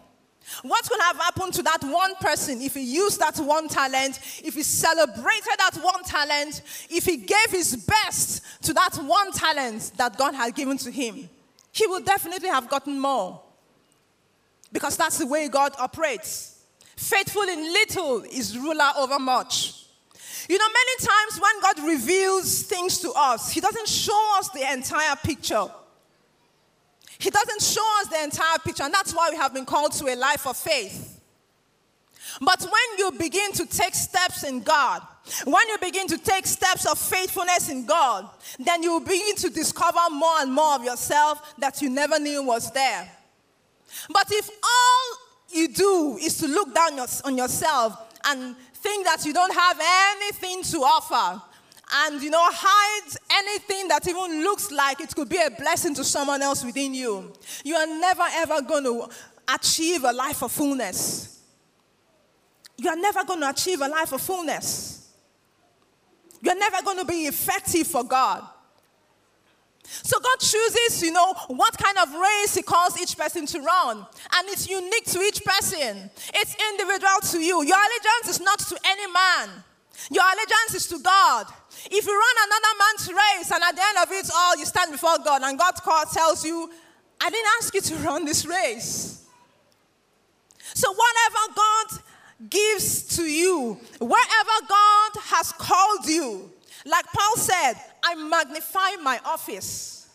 What 0.62 0.88
could 0.88 1.02
have 1.02 1.18
happened 1.18 1.54
to 1.56 1.64
that 1.64 1.84
one 1.84 2.16
person 2.16 2.62
if 2.62 2.74
he 2.74 2.84
used 2.84 3.20
that 3.20 3.38
one 3.38 3.68
talent, 3.68 4.20
if 4.44 4.54
he 4.54 4.64
celebrated 4.64 5.58
that 5.58 5.78
one 5.82 6.04
talent, 6.04 6.62
if 6.90 7.06
he 7.06 7.18
gave 7.18 7.50
his 7.50 7.76
best 7.76 8.44
to 8.64 8.74
that 8.74 8.96
one 8.96 9.32
talent 9.32 9.92
that 9.98 10.18
God 10.18 10.34
had 10.34 10.56
given 10.56 10.78
to 10.78 10.92
him? 10.92 11.30
He 11.78 11.86
would 11.86 12.06
definitely 12.06 12.50
have 12.50 12.68
gotten 12.68 13.00
more. 13.00 13.40
Because 14.72 14.98
that's 14.98 15.20
the 15.20 15.28
way 15.28 15.48
God 15.48 15.74
operates. 15.78 16.66
Faithful 16.96 17.44
in 17.44 17.72
little 17.72 18.24
is 18.24 18.58
ruler 18.58 18.90
over 18.98 19.20
much. 19.20 19.86
You 20.50 20.58
know, 20.58 20.66
many 20.66 21.08
times 21.08 21.40
when 21.40 21.62
God 21.62 21.88
reveals 21.88 22.64
things 22.64 22.98
to 23.02 23.12
us, 23.16 23.52
He 23.52 23.62
doesn't 23.62 23.88
show 23.88 24.38
us 24.40 24.50
the 24.50 24.74
entire 24.74 25.16
picture. 25.18 25.68
He 27.20 27.30
doesn't 27.30 27.62
show 27.62 28.00
us 28.02 28.08
the 28.08 28.24
entire 28.24 28.58
picture, 28.66 28.84
and 28.84 28.94
that's 28.94 29.14
why 29.14 29.30
we 29.30 29.38
have 29.38 29.54
been 29.54 29.66
called 29.66 29.92
to 29.94 30.12
a 30.12 30.16
life 30.16 30.48
of 30.48 30.58
faith. 30.58 31.17
But 32.42 32.62
when 32.62 33.00
you 33.00 33.12
begin 33.12 33.52
to 33.54 33.66
take 33.66 33.96
steps 33.96 34.44
in 34.44 34.62
God, 34.62 35.02
when 35.46 35.68
you 35.68 35.78
begin 35.80 36.08
to 36.08 36.18
take 36.18 36.46
steps 36.46 36.86
of 36.86 36.98
faithfulness 36.98 37.70
in 37.70 37.86
God, 37.86 38.30
then 38.60 38.84
you 38.84 39.00
begin 39.00 39.36
to 39.38 39.50
discover 39.50 40.00
more 40.12 40.40
and 40.40 40.54
more 40.54 40.76
of 40.76 40.84
yourself 40.84 41.56
that 41.58 41.82
you 41.82 41.90
never 41.90 42.20
knew 42.20 42.44
was 42.44 42.72
there. 42.72 43.12
But 44.10 44.28
if 44.32 44.50
all 44.50 45.18
you 45.50 45.68
do 45.70 46.18
is 46.22 46.38
to 46.38 46.48
look 46.48 46.74
down 46.74 47.00
on 47.26 47.38
yourself 47.38 47.98
and 48.26 48.56
think 48.76 49.06
that 49.06 49.26
you 49.26 49.34
don't 49.34 49.54
have 49.54 49.80
anything 49.82 50.64
to 50.64 50.78
offer, 50.80 51.42
and 51.90 52.22
you 52.22 52.30
know 52.30 52.44
hide 52.44 53.16
anything 53.32 53.88
that 53.88 54.06
even 54.08 54.44
looks 54.44 54.72
like 54.72 55.00
it 55.00 55.16
could 55.16 55.30
be 55.30 55.38
a 55.38 55.50
blessing 55.50 55.96
to 55.96 56.04
someone 56.04 56.42
else 56.42 56.64
within 56.64 56.94
you, 56.94 57.32
you 57.64 57.76
are 57.76 57.88
never 57.88 58.24
ever 58.34 58.62
going 58.62 58.84
to 58.84 59.08
achieve 59.48 60.04
a 60.04 60.12
life 60.12 60.44
of 60.44 60.52
fullness. 60.52 61.37
You 62.78 62.90
are 62.90 62.96
never 62.96 63.24
going 63.24 63.42
to 63.42 63.50
achieve 63.50 63.82
a 63.82 63.88
life 63.88 64.14
of 64.14 64.22
fullness. 64.22 65.10
You're 66.42 66.58
never 66.58 66.84
going 66.84 67.00
to 67.00 67.06
be 67.06 67.26
effective 67.26 67.88
for 67.88 68.04
God. 68.04 68.44
So 69.88 70.20
God 70.20 70.40
chooses, 70.40 71.02
you 71.02 71.12
know, 71.12 71.34
what 71.48 71.78
kind 71.78 71.98
of 71.98 72.14
race 72.14 72.56
He 72.56 72.62
calls 72.62 73.00
each 73.02 73.18
person 73.18 73.46
to 73.48 73.62
run. 73.62 73.98
And 73.98 74.50
it's 74.50 74.70
unique 74.70 75.06
to 75.06 75.20
each 75.22 75.44
person, 75.44 76.10
it's 76.34 76.56
individual 76.72 77.20
to 77.32 77.40
you. 77.40 77.64
Your 77.64 77.78
allegiance 77.78 78.38
is 78.38 78.42
not 78.42 78.60
to 78.60 78.78
any 78.86 79.12
man, 79.12 79.64
your 80.12 80.24
allegiance 80.24 80.76
is 80.76 80.88
to 80.88 81.00
God. 81.00 81.48
If 81.90 82.06
you 82.06 82.14
run 82.14 82.36
another 82.48 82.74
man's 82.80 83.08
race 83.08 83.52
and 83.52 83.64
at 83.64 83.76
the 83.76 83.82
end 83.82 83.98
of 84.04 84.12
it 84.12 84.32
all, 84.36 84.58
you 84.58 84.66
stand 84.66 84.92
before 84.92 85.18
God 85.24 85.42
and 85.44 85.58
God 85.58 85.74
tells 86.12 86.46
you, 86.46 86.70
I 87.22 87.30
didn't 87.30 87.48
ask 87.60 87.74
you 87.74 87.82
to 87.82 87.96
run 87.98 88.26
this 88.26 88.46
race. 88.46 89.26
So, 90.74 90.92
whatever 90.92 91.54
God 91.56 92.02
gives 92.50 93.16
to 93.18 93.24
you, 93.24 93.80
wherever 94.00 94.68
God 94.68 95.12
has 95.22 95.52
called 95.54 96.06
you, 96.06 96.52
like 96.86 97.06
Paul 97.06 97.36
said, 97.38 97.74
I 98.04 98.16
magnify 98.16 99.02
my 99.02 99.20
office. 99.26 100.08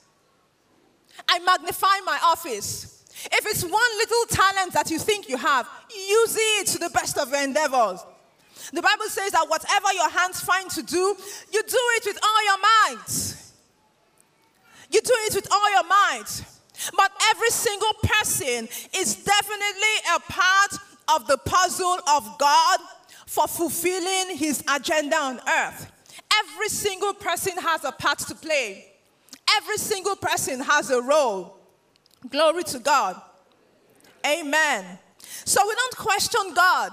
I 1.28 1.38
magnify 1.40 2.00
my 2.04 2.18
office. 2.24 3.04
If 3.30 3.46
it's 3.46 3.62
one 3.62 3.72
little 3.98 4.26
talent 4.28 4.72
that 4.72 4.90
you 4.90 4.98
think 4.98 5.28
you 5.28 5.36
have, 5.36 5.68
use 5.94 6.36
it 6.38 6.66
to 6.68 6.78
the 6.78 6.90
best 6.90 7.18
of 7.18 7.30
your 7.30 7.42
endeavors. 7.42 8.00
The 8.72 8.82
Bible 8.82 9.06
says 9.08 9.32
that 9.32 9.48
whatever 9.48 9.92
your 9.92 10.08
hands 10.08 10.40
find 10.40 10.70
to 10.70 10.82
do, 10.82 11.16
you 11.52 11.62
do 11.62 11.82
it 11.96 12.04
with 12.06 12.18
all 12.22 12.44
your 12.44 12.58
might. 12.58 13.36
You 14.90 15.00
do 15.00 15.14
it 15.26 15.34
with 15.34 15.48
all 15.50 15.70
your 15.72 15.84
might. 15.84 16.44
But 16.96 17.12
every 17.30 17.50
single 17.50 17.94
person 18.02 18.68
is 18.94 19.16
definitely 19.16 19.96
a 20.16 20.20
part 20.20 20.72
of 21.14 21.26
the 21.26 21.38
puzzle 21.38 21.98
of 22.08 22.38
God 22.38 22.80
for 23.26 23.46
fulfilling 23.46 24.36
his 24.36 24.62
agenda 24.72 25.16
on 25.16 25.40
earth. 25.48 25.90
Every 26.38 26.68
single 26.68 27.14
person 27.14 27.56
has 27.58 27.84
a 27.84 27.92
part 27.92 28.18
to 28.20 28.34
play. 28.34 28.86
Every 29.56 29.76
single 29.76 30.16
person 30.16 30.60
has 30.60 30.90
a 30.90 31.00
role. 31.00 31.56
Glory 32.30 32.62
to 32.64 32.78
God. 32.78 33.20
Amen. 34.26 34.98
So 35.44 35.60
we 35.66 35.74
don't 35.74 35.96
question 35.96 36.54
God. 36.54 36.92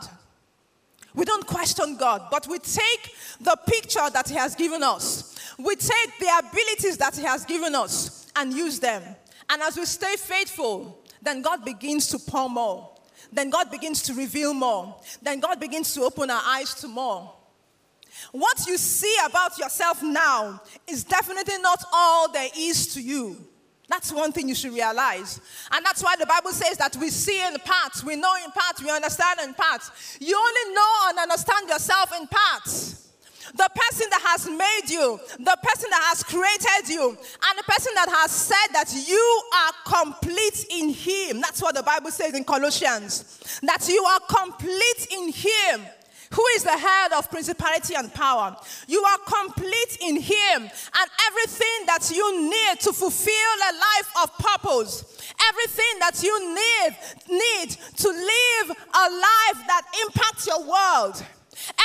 We 1.13 1.25
don't 1.25 1.45
question 1.45 1.97
God, 1.97 2.27
but 2.32 2.47
we 2.47 2.60
take 2.60 3.13
the 3.41 3.58
picture 3.67 4.10
that 4.12 4.29
He 4.29 4.36
has 4.36 4.55
given 4.55 4.84
us. 4.84 5.36
We 5.58 5.75
take 5.75 6.19
the 6.19 6.29
abilities 6.39 6.97
that 6.97 7.15
He 7.15 7.23
has 7.23 7.45
given 7.45 7.75
us 7.75 8.32
and 8.36 8.53
use 8.53 8.79
them. 8.79 9.03
And 9.49 9.62
as 9.62 9.75
we 9.75 9.86
stay 9.86 10.15
faithful, 10.15 11.03
then 11.21 11.41
God 11.41 11.65
begins 11.65 12.08
to 12.08 12.19
pour 12.19 12.49
more. 12.49 12.91
Then 13.32 13.49
God 13.49 13.71
begins 13.71 14.01
to 14.03 14.13
reveal 14.13 14.53
more. 14.53 14.95
Then 15.21 15.39
God 15.39 15.60
begins 15.60 15.93
to 15.95 16.01
open 16.01 16.29
our 16.29 16.41
eyes 16.45 16.73
to 16.75 16.88
more. 16.88 17.34
What 18.32 18.65
you 18.67 18.77
see 18.77 19.15
about 19.25 19.58
yourself 19.58 20.01
now 20.01 20.62
is 20.88 21.03
definitely 21.03 21.58
not 21.60 21.84
all 21.93 22.32
there 22.32 22.49
is 22.58 22.93
to 22.95 23.01
you. 23.01 23.38
That's 23.88 24.12
one 24.12 24.32
thing 24.32 24.47
you 24.47 24.55
should 24.55 24.73
realize. 24.73 25.41
And 25.71 25.84
that's 25.84 26.03
why 26.03 26.15
the 26.15 26.27
Bible 26.27 26.51
says 26.51 26.77
that 26.77 26.95
we 26.97 27.10
see 27.10 27.43
in 27.43 27.55
parts, 27.65 28.03
we 28.03 28.15
know 28.15 28.36
in 28.45 28.51
parts, 28.51 28.84
we 28.84 28.91
understand 28.91 29.39
in 29.43 29.53
parts. 29.55 30.17
You 30.19 30.38
only 30.38 30.75
know 30.75 30.93
and 31.08 31.19
understand 31.19 31.67
yourself 31.67 32.13
in 32.19 32.27
parts. 32.27 33.08
The 33.55 33.69
person 33.75 34.07
that 34.09 34.21
has 34.23 34.47
made 34.47 34.89
you, 34.89 35.19
the 35.38 35.57
person 35.63 35.89
that 35.89 36.03
has 36.09 36.23
created 36.23 36.89
you, 36.89 37.09
and 37.09 37.57
the 37.57 37.63
person 37.63 37.91
that 37.95 38.09
has 38.09 38.31
said 38.31 38.73
that 38.73 38.93
you 39.07 39.43
are 39.55 40.05
complete 40.05 40.65
in 40.71 40.89
Him. 40.89 41.41
That's 41.41 41.62
what 41.62 41.75
the 41.75 41.83
Bible 41.83 42.12
says 42.12 42.33
in 42.33 42.43
Colossians. 42.43 43.59
That 43.63 43.88
you 43.88 44.03
are 44.03 44.19
complete 44.29 45.07
in 45.12 45.31
Him 45.31 45.88
who 46.31 46.45
is 46.55 46.63
the 46.63 46.77
head 46.77 47.12
of 47.13 47.29
principality 47.29 47.95
and 47.95 48.13
power. 48.13 48.55
You 48.88 49.01
are 49.03 49.17
complete 49.17 49.97
in 50.01 50.21
Him, 50.21 50.62
and 50.62 51.09
everything 51.27 51.85
that 51.88 52.12
you 52.13 52.49
need 52.49 52.79
to 52.81 52.93
fulfill 52.93 53.33
a 53.33 53.73
life 53.73 54.12
of 54.23 54.38
purpose, 54.38 55.03
everything 55.49 55.99
that 55.99 56.21
you 56.21 56.53
need, 56.53 56.97
need 57.29 57.69
to 57.97 58.09
live 58.09 58.69
a 58.69 59.09
life 59.09 59.67
that 59.67 59.83
impacts 60.05 60.47
your 60.47 60.62
world, 60.62 61.23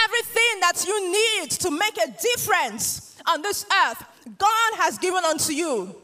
everything 0.04 0.60
that 0.60 0.84
you 0.87 1.12
need 1.12 1.50
to 1.50 1.70
make 1.70 1.96
a 1.98 2.10
difference 2.20 3.16
on 3.26 3.42
this 3.42 3.64
earth, 3.87 4.04
God 4.38 4.74
has 4.76 4.98
given 4.98 5.24
unto 5.24 5.52
you. 5.52 5.94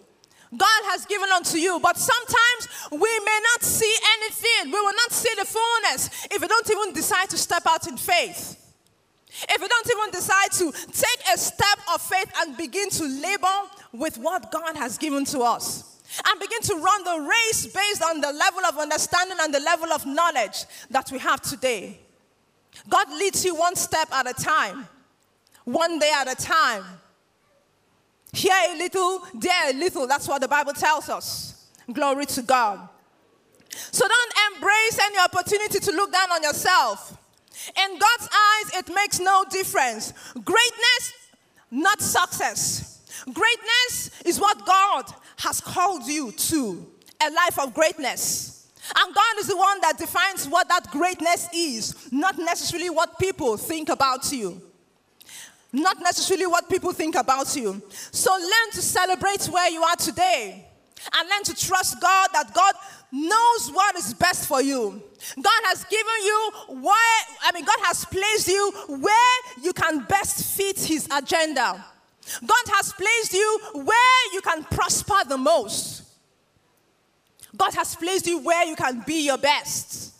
God 0.56 0.82
has 0.90 1.06
given 1.06 1.30
unto 1.30 1.58
you. 1.58 1.78
But 1.80 1.96
sometimes 1.96 2.90
we 2.90 2.98
may 2.98 3.40
not 3.54 3.62
see 3.62 3.94
anything. 4.18 4.72
We 4.72 4.80
will 4.80 4.94
not 4.94 5.12
see 5.12 5.32
the 5.36 5.44
fullness 5.44 6.26
if 6.30 6.40
we 6.40 6.48
don't 6.48 6.70
even 6.70 6.92
decide 6.92 7.30
to 7.30 7.38
step 7.38 7.62
out 7.68 7.86
in 7.86 7.96
faith. 7.96 8.56
If 9.48 9.60
we 9.60 9.68
don't 9.68 9.90
even 9.96 10.10
decide 10.10 10.50
to 10.52 10.72
take 10.72 11.20
a 11.32 11.38
step 11.38 11.78
of 11.94 12.02
faith 12.02 12.32
and 12.40 12.56
begin 12.56 12.90
to 12.90 13.04
labor 13.04 13.46
with 13.92 14.18
what 14.18 14.50
God 14.50 14.76
has 14.76 14.98
given 14.98 15.24
to 15.26 15.40
us. 15.40 16.02
And 16.26 16.40
begin 16.40 16.60
to 16.62 16.74
run 16.74 17.04
the 17.04 17.30
race 17.30 17.66
based 17.66 18.02
on 18.02 18.20
the 18.20 18.32
level 18.32 18.64
of 18.66 18.76
understanding 18.78 19.36
and 19.40 19.54
the 19.54 19.60
level 19.60 19.92
of 19.92 20.04
knowledge 20.04 20.64
that 20.90 21.12
we 21.12 21.20
have 21.20 21.40
today. 21.40 22.00
God 22.88 23.10
leads 23.10 23.44
you 23.44 23.54
one 23.54 23.76
step 23.76 24.10
at 24.12 24.28
a 24.28 24.34
time, 24.34 24.88
one 25.64 25.98
day 25.98 26.12
at 26.14 26.30
a 26.30 26.34
time. 26.34 26.84
Here 28.32 28.54
a 28.70 28.78
little, 28.78 29.22
there 29.34 29.70
a 29.70 29.72
little. 29.72 30.06
That's 30.06 30.28
what 30.28 30.40
the 30.40 30.48
Bible 30.48 30.72
tells 30.72 31.08
us. 31.08 31.68
Glory 31.92 32.26
to 32.26 32.42
God. 32.42 32.88
So 33.70 34.06
don't 34.06 34.54
embrace 34.54 34.98
any 35.02 35.18
opportunity 35.18 35.80
to 35.80 35.92
look 35.92 36.12
down 36.12 36.30
on 36.32 36.42
yourself. 36.42 37.16
In 37.76 37.98
God's 37.98 38.28
eyes, 38.32 38.80
it 38.80 38.94
makes 38.94 39.20
no 39.20 39.44
difference. 39.50 40.12
Greatness, 40.32 41.12
not 41.70 42.00
success. 42.00 43.00
Greatness 43.32 44.22
is 44.24 44.40
what 44.40 44.64
God 44.64 45.04
has 45.38 45.60
called 45.60 46.06
you 46.06 46.32
to 46.32 46.86
a 47.22 47.30
life 47.30 47.58
of 47.58 47.74
greatness. 47.74 48.59
And 48.96 49.14
God 49.14 49.38
is 49.38 49.46
the 49.46 49.56
one 49.56 49.80
that 49.82 49.98
defines 49.98 50.48
what 50.48 50.68
that 50.68 50.90
greatness 50.90 51.48
is, 51.54 52.10
not 52.12 52.38
necessarily 52.38 52.90
what 52.90 53.18
people 53.18 53.56
think 53.56 53.88
about 53.88 54.32
you 54.32 54.62
not 55.72 56.00
necessarily 56.00 56.46
what 56.46 56.68
people 56.68 56.92
think 56.92 57.14
about 57.14 57.54
you. 57.56 57.80
So 58.10 58.32
learn 58.32 58.70
to 58.72 58.82
celebrate 58.82 59.44
where 59.46 59.70
you 59.70 59.82
are 59.82 59.96
today 59.96 60.66
and 61.16 61.28
learn 61.28 61.44
to 61.44 61.54
trust 61.54 62.00
God 62.00 62.28
that 62.32 62.52
God 62.54 62.74
knows 63.12 63.70
what 63.72 63.96
is 63.96 64.14
best 64.14 64.48
for 64.48 64.62
you. 64.62 65.02
God 65.36 65.62
has 65.64 65.84
given 65.84 66.06
you 66.24 66.50
where, 66.82 67.20
I 67.42 67.52
mean, 67.54 67.64
God 67.64 67.78
has 67.82 68.04
placed 68.04 68.48
you 68.48 68.72
where 68.88 69.36
you 69.62 69.72
can 69.72 70.04
best 70.04 70.56
fit 70.56 70.78
His 70.78 71.08
agenda. 71.10 71.84
God 72.46 72.64
has 72.74 72.92
placed 72.92 73.32
you 73.32 73.60
where 73.74 74.32
you 74.34 74.40
can 74.40 74.64
prosper 74.64 75.28
the 75.28 75.38
most. 75.38 76.02
God 77.60 77.74
has 77.74 77.94
placed 77.94 78.26
you 78.26 78.38
where 78.38 78.64
you 78.64 78.74
can 78.74 79.02
be 79.06 79.26
your 79.26 79.36
best. 79.36 80.14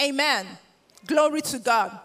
Amen. 0.00 0.46
Glory 1.06 1.40
to 1.40 1.58
God. 1.58 1.98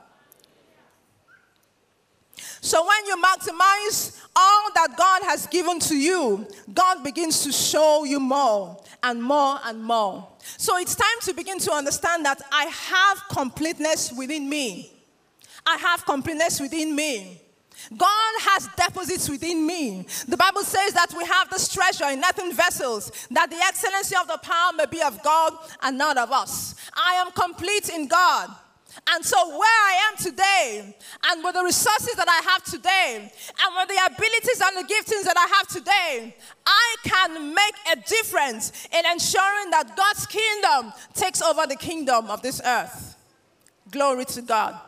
So 2.60 2.84
when 2.84 3.06
you 3.06 3.16
maximize 3.22 4.20
all 4.36 4.72
that 4.74 4.96
God 4.98 5.22
has 5.26 5.46
given 5.46 5.80
to 5.82 5.96
you, 5.96 6.48
God 6.74 7.04
begins 7.04 7.44
to 7.44 7.52
show 7.52 8.04
you 8.04 8.20
more 8.20 8.82
and 9.04 9.22
more 9.22 9.60
and 9.64 9.84
more. 9.84 10.28
So 10.58 10.78
it's 10.78 10.96
time 10.96 11.20
to 11.22 11.36
begin 11.36 11.60
to 11.60 11.72
understand 11.72 12.26
that 12.26 12.42
I 12.52 12.64
have 12.64 13.22
completeness 13.30 14.12
within 14.12 14.50
me. 14.50 14.92
I 15.68 15.78
have 15.78 16.04
completeness 16.04 16.60
within 16.60 16.96
me. 16.96 17.43
God 17.90 18.34
has 18.40 18.70
deposits 18.76 19.30
within 19.30 19.66
me. 19.66 20.06
The 20.28 20.38
Bible 20.38 20.64
says 20.64 20.94
that 20.94 21.14
we 21.18 21.26
have 21.26 21.50
this 21.50 21.72
treasure 21.72 22.10
in 22.10 22.24
earthen 22.24 22.54
vessels, 22.54 23.12
that 23.32 23.50
the 23.50 23.58
excellency 23.58 24.16
of 24.16 24.28
the 24.28 24.38
power 24.38 24.72
may 24.76 24.86
be 24.86 25.02
of 25.02 25.22
God 25.24 25.54
and 25.82 25.98
not 25.98 26.18
of 26.18 26.32
us. 26.32 26.76
I 26.94 27.16
am 27.16 27.32
complete 27.32 27.90
in 27.90 28.08
God. 28.08 28.50
And 29.10 29.26
so, 29.26 29.50
where 29.50 29.60
I 29.60 30.12
am 30.12 30.18
today, 30.18 30.96
and 31.26 31.44
with 31.44 31.56
the 31.56 31.64
resources 31.64 32.16
that 32.16 32.30
I 32.30 32.52
have 32.52 32.64
today, 32.64 33.32
and 33.60 33.76
with 33.76 33.88
the 33.88 34.00
abilities 34.06 34.62
and 34.62 34.78
the 34.78 34.94
giftings 34.94 35.24
that 35.24 35.36
I 35.36 35.48
have 35.58 35.68
today, 35.68 36.36
I 36.66 36.96
can 37.04 37.54
make 37.54 37.76
a 37.92 37.96
difference 38.08 38.88
in 38.94 39.04
ensuring 39.12 39.72
that 39.72 39.98
God's 39.98 40.28
kingdom 40.28 40.94
takes 41.16 41.42
over 41.42 41.66
the 41.66 41.76
kingdom 41.76 42.30
of 42.30 42.42
this 42.44 42.62
earth. 42.64 43.18
Glory 43.90 44.26
to 44.26 44.42
God. 44.42 44.80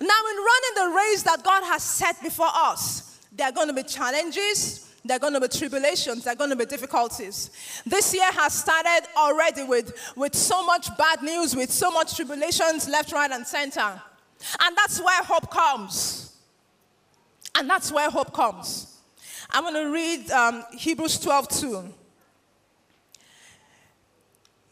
Now, 0.00 0.06
in 0.30 0.36
running 0.36 0.92
the 0.92 0.96
race 0.96 1.22
that 1.22 1.42
God 1.42 1.64
has 1.64 1.82
set 1.82 2.22
before 2.22 2.50
us, 2.52 3.18
there 3.32 3.48
are 3.48 3.52
going 3.52 3.68
to 3.68 3.74
be 3.74 3.82
challenges, 3.82 4.92
there 5.04 5.16
are 5.16 5.20
going 5.20 5.32
to 5.32 5.40
be 5.40 5.48
tribulations, 5.48 6.24
there 6.24 6.32
are 6.32 6.36
going 6.36 6.50
to 6.50 6.56
be 6.56 6.66
difficulties. 6.66 7.50
This 7.86 8.14
year 8.14 8.30
has 8.32 8.52
started 8.52 9.08
already 9.16 9.64
with, 9.64 10.12
with 10.16 10.34
so 10.34 10.64
much 10.64 10.88
bad 10.96 11.22
news, 11.22 11.56
with 11.56 11.70
so 11.70 11.90
much 11.90 12.16
tribulations 12.16 12.88
left, 12.88 13.12
right, 13.12 13.30
and 13.30 13.46
center. 13.46 14.00
And 14.62 14.76
that's 14.76 15.00
where 15.00 15.22
hope 15.22 15.50
comes. 15.50 16.36
And 17.56 17.68
that's 17.68 17.90
where 17.90 18.10
hope 18.10 18.32
comes. 18.32 18.98
I'm 19.50 19.64
going 19.64 19.74
to 19.74 19.90
read 19.90 20.30
um, 20.30 20.64
Hebrews 20.72 21.18
12 21.18 21.48
2. 21.48 21.94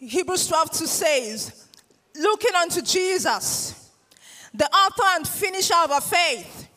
Hebrews 0.00 0.46
12 0.46 0.70
2 0.70 0.87
says, 0.87 1.66
Looking 2.16 2.54
unto 2.54 2.83
Jesus, 2.83 3.88
the 4.59 4.66
author 4.66 5.05
and 5.16 5.27
finisher 5.27 5.75
of 5.85 5.92
our 5.92 6.01
faith, 6.01 6.68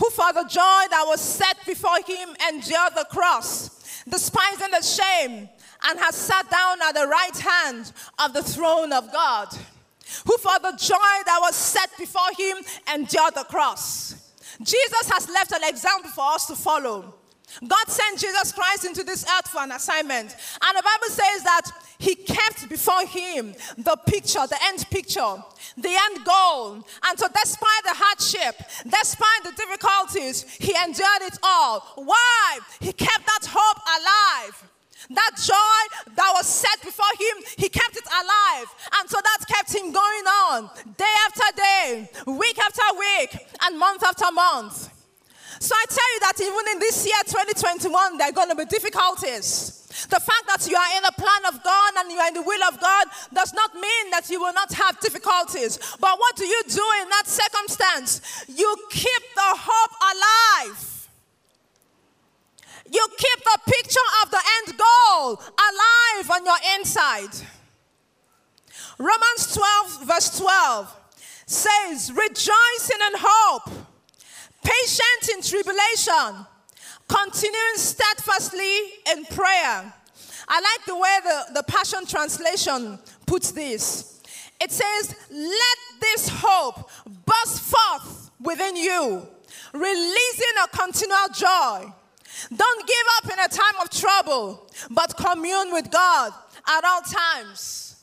who 0.00 0.08
for 0.10 0.32
the 0.32 0.44
joy 0.48 0.82
that 0.90 1.04
was 1.06 1.20
set 1.20 1.56
before 1.66 1.98
him 2.06 2.30
endured 2.48 2.94
the 2.94 3.06
cross, 3.10 4.02
despising 4.08 4.70
the 4.70 4.82
shame, 4.82 5.48
and 5.88 5.98
has 6.00 6.14
sat 6.14 6.50
down 6.50 6.78
at 6.82 6.94
the 6.94 7.06
right 7.06 7.36
hand 7.36 7.92
of 8.24 8.32
the 8.32 8.42
throne 8.42 8.90
of 8.92 9.12
God, 9.12 9.48
who 10.26 10.36
for 10.38 10.58
the 10.62 10.76
joy 10.78 11.16
that 11.26 11.38
was 11.42 11.54
set 11.54 11.90
before 11.98 12.22
him 12.38 12.56
endured 12.94 13.34
the 13.34 13.44
cross. 13.44 14.32
Jesus 14.62 15.10
has 15.10 15.28
left 15.28 15.52
an 15.52 15.64
example 15.64 16.10
for 16.10 16.32
us 16.32 16.46
to 16.46 16.56
follow. 16.56 17.14
God 17.66 17.88
sent 17.88 18.18
Jesus 18.20 18.52
Christ 18.52 18.84
into 18.84 19.02
this 19.02 19.24
earth 19.24 19.48
for 19.48 19.62
an 19.62 19.72
assignment. 19.72 20.34
And 20.62 20.78
the 20.78 20.82
Bible 20.82 21.08
says 21.08 21.42
that 21.44 21.70
he 21.98 22.14
kept 22.14 22.68
before 22.68 23.06
him 23.06 23.54
the 23.78 23.96
picture, 24.06 24.46
the 24.46 24.58
end 24.64 24.84
picture, 24.90 25.36
the 25.76 25.88
end 25.88 26.24
goal. 26.24 26.84
And 27.04 27.18
so, 27.18 27.26
despite 27.28 27.82
the 27.84 27.94
hardship, 27.94 28.56
despite 28.84 29.42
the 29.44 29.52
difficulties, 29.56 30.42
he 30.58 30.74
endured 30.84 31.22
it 31.22 31.38
all. 31.42 31.80
Why? 31.96 32.58
He 32.80 32.92
kept 32.92 33.26
that 33.26 33.48
hope 33.48 33.80
alive. 33.86 34.70
That 35.10 35.32
joy 35.36 36.12
that 36.16 36.32
was 36.34 36.46
set 36.46 36.82
before 36.82 37.06
him, 37.18 37.44
he 37.56 37.68
kept 37.68 37.96
it 37.96 38.06
alive. 38.06 38.66
And 38.98 39.08
so 39.08 39.18
that 39.22 39.46
kept 39.46 39.72
him 39.72 39.92
going 39.92 40.26
on 40.26 40.70
day 40.98 41.14
after 41.26 41.56
day, 41.56 42.10
week 42.26 42.58
after 42.58 42.82
week, 42.98 43.38
and 43.62 43.78
month 43.78 44.02
after 44.02 44.32
month. 44.32 44.95
So 45.58 45.74
I 45.74 45.84
tell 45.88 46.12
you 46.14 46.20
that 46.20 46.40
even 46.40 46.74
in 46.74 46.78
this 46.78 47.06
year, 47.06 47.16
2021, 47.26 48.18
there 48.18 48.28
are 48.28 48.32
going 48.32 48.48
to 48.50 48.54
be 48.54 48.64
difficulties. 48.66 49.86
The 50.10 50.20
fact 50.20 50.44
that 50.48 50.68
you 50.68 50.76
are 50.76 50.96
in 50.96 51.02
the 51.02 51.14
plan 51.16 51.42
of 51.48 51.62
God 51.64 51.92
and 51.98 52.12
you 52.12 52.18
are 52.18 52.28
in 52.28 52.34
the 52.34 52.42
will 52.42 52.62
of 52.68 52.78
God 52.80 53.06
does 53.32 53.54
not 53.54 53.74
mean 53.74 54.10
that 54.10 54.28
you 54.28 54.40
will 54.40 54.52
not 54.52 54.72
have 54.74 55.00
difficulties. 55.00 55.78
But 56.00 56.18
what 56.18 56.36
do 56.36 56.44
you 56.44 56.62
do 56.68 56.84
in 57.02 57.08
that 57.08 57.24
circumstance? 57.26 58.44
You 58.46 58.76
keep 58.90 59.22
the 59.34 59.56
hope 59.56 59.94
alive. 60.12 61.08
You 62.92 63.08
keep 63.16 63.44
the 63.44 63.58
picture 63.66 64.08
of 64.22 64.30
the 64.30 64.42
end 64.58 64.78
goal 64.78 65.40
alive 65.40 66.30
on 66.30 66.44
your 66.44 66.78
inside. 66.78 67.32
Romans 68.98 69.54
12, 69.54 70.06
verse 70.06 70.38
12 70.38 70.96
says, 71.46 72.12
Rejoicing 72.12 73.00
in 73.06 73.14
hope 73.16 73.70
patient 74.66 75.36
in 75.36 75.42
tribulation, 75.42 76.46
continuing 77.08 77.76
steadfastly 77.76 78.78
in 79.12 79.24
prayer. 79.26 79.92
I 80.48 80.60
like 80.60 80.86
the 80.86 80.96
way 80.96 81.18
the, 81.22 81.54
the 81.54 81.62
Passion 81.62 82.06
Translation 82.06 82.98
puts 83.26 83.52
this. 83.52 84.20
It 84.60 84.70
says, 84.70 85.14
Let 85.30 85.78
this 86.00 86.28
hope 86.28 86.90
burst 87.24 87.60
forth 87.60 88.30
within 88.40 88.76
you, 88.76 89.26
releasing 89.72 90.56
a 90.64 90.68
continual 90.76 91.28
joy. 91.34 91.92
Don't 92.54 92.86
give 92.86 93.06
up 93.18 93.32
in 93.32 93.38
a 93.44 93.48
time 93.48 93.80
of 93.82 93.90
trouble, 93.90 94.70
but 94.90 95.16
commune 95.16 95.72
with 95.72 95.90
God 95.90 96.32
at 96.68 96.84
all 96.84 97.00
times. 97.00 97.95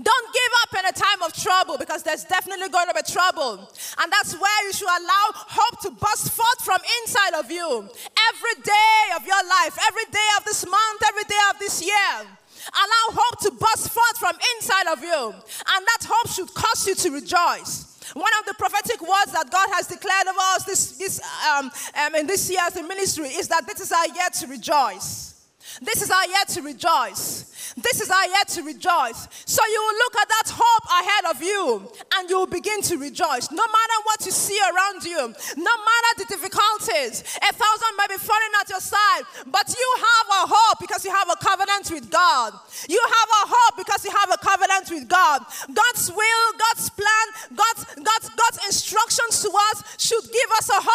Don't 0.00 0.28
give 0.32 0.52
up 0.62 0.70
in 0.80 0.84
a 0.88 0.92
time 0.96 1.20
of 1.22 1.32
trouble 1.34 1.76
because 1.76 2.02
there's 2.02 2.24
definitely 2.24 2.68
going 2.68 2.88
to 2.88 2.94
be 2.94 3.04
trouble. 3.04 3.60
And 4.00 4.08
that's 4.12 4.32
where 4.32 4.60
you 4.64 4.72
should 4.72 4.88
allow 4.88 5.26
hope 5.34 5.80
to 5.82 5.90
burst 5.90 6.32
forth 6.32 6.60
from 6.64 6.80
inside 7.02 7.34
of 7.38 7.50
you. 7.50 7.88
Every 8.32 8.56
day 8.62 9.00
of 9.16 9.26
your 9.26 9.42
life, 9.44 9.76
every 9.86 10.08
day 10.10 10.28
of 10.38 10.44
this 10.44 10.64
month, 10.64 11.02
every 11.08 11.24
day 11.24 11.42
of 11.52 11.58
this 11.58 11.84
year. 11.84 12.28
Allow 12.72 13.20
hope 13.20 13.40
to 13.40 13.50
burst 13.50 13.90
forth 13.90 14.18
from 14.18 14.36
inside 14.56 14.86
of 14.86 15.02
you. 15.02 15.34
And 15.34 15.80
that 15.84 16.06
hope 16.08 16.32
should 16.32 16.52
cause 16.54 16.86
you 16.86 16.94
to 16.94 17.10
rejoice. 17.10 17.92
One 18.14 18.32
of 18.40 18.46
the 18.46 18.54
prophetic 18.54 19.00
words 19.00 19.32
that 19.32 19.50
God 19.50 19.68
has 19.72 19.86
declared 19.88 20.26
over 20.26 20.38
us 20.56 20.64
this, 20.64 20.92
this, 20.96 21.20
um, 21.48 21.70
um, 22.00 22.14
in 22.14 22.26
this 22.26 22.50
year 22.50 22.60
as 22.62 22.76
a 22.76 22.82
ministry 22.82 23.28
is 23.28 23.48
that 23.48 23.66
this 23.66 23.80
is 23.80 23.92
our 23.92 24.06
year 24.06 24.28
to 24.40 24.46
rejoice. 24.46 25.31
This 25.80 26.02
is 26.02 26.10
our 26.10 26.26
year 26.26 26.44
to 26.48 26.62
rejoice. 26.62 27.52
This 27.76 28.00
is 28.00 28.10
our 28.10 28.26
year 28.26 28.44
to 28.48 28.62
rejoice. 28.62 29.28
So 29.46 29.62
you 29.64 29.80
will 29.80 29.98
look 30.04 30.16
at 30.20 30.28
that 30.28 30.48
hope 30.52 30.86
ahead 30.92 31.24
of 31.32 31.42
you 31.42 31.88
and 32.18 32.28
you 32.28 32.38
will 32.38 32.50
begin 32.50 32.82
to 32.82 32.98
rejoice. 32.98 33.50
No 33.50 33.64
matter 33.64 33.96
what 34.04 34.26
you 34.26 34.32
see 34.32 34.58
around 34.60 35.04
you, 35.04 35.32
no 35.56 35.74
matter 35.88 36.10
the 36.18 36.26
difficulties, 36.28 37.22
a 37.40 37.52
thousand 37.52 37.92
may 37.96 38.08
be 38.12 38.20
falling 38.20 38.52
at 38.60 38.68
your 38.68 38.80
side, 38.80 39.24
but 39.46 39.68
you 39.72 39.88
have 39.96 40.26
a 40.44 40.52
hope 40.52 40.80
because 40.80 41.04
you 41.04 41.12
have 41.12 41.28
a 41.30 41.38
covenant 41.40 41.90
with 41.90 42.10
God. 42.10 42.52
You 42.88 43.00
have 43.00 43.30
a 43.30 43.44
hope 43.48 43.76
because 43.78 44.04
you 44.04 44.10
have 44.10 44.30
a 44.30 44.38
covenant 44.38 44.90
with 44.90 45.08
God. 45.08 45.42
God's 45.72 46.12
will, 46.12 46.46
God's 46.58 46.90
plan, 46.90 47.26
God's, 47.54 47.84
God's, 47.96 48.28
God's 48.36 48.58
instructions 48.66 49.40
to 49.42 49.50
us 49.72 49.96
should 49.96 50.24
give 50.24 50.50
us 50.58 50.68
a 50.68 50.80
hope 50.82 50.91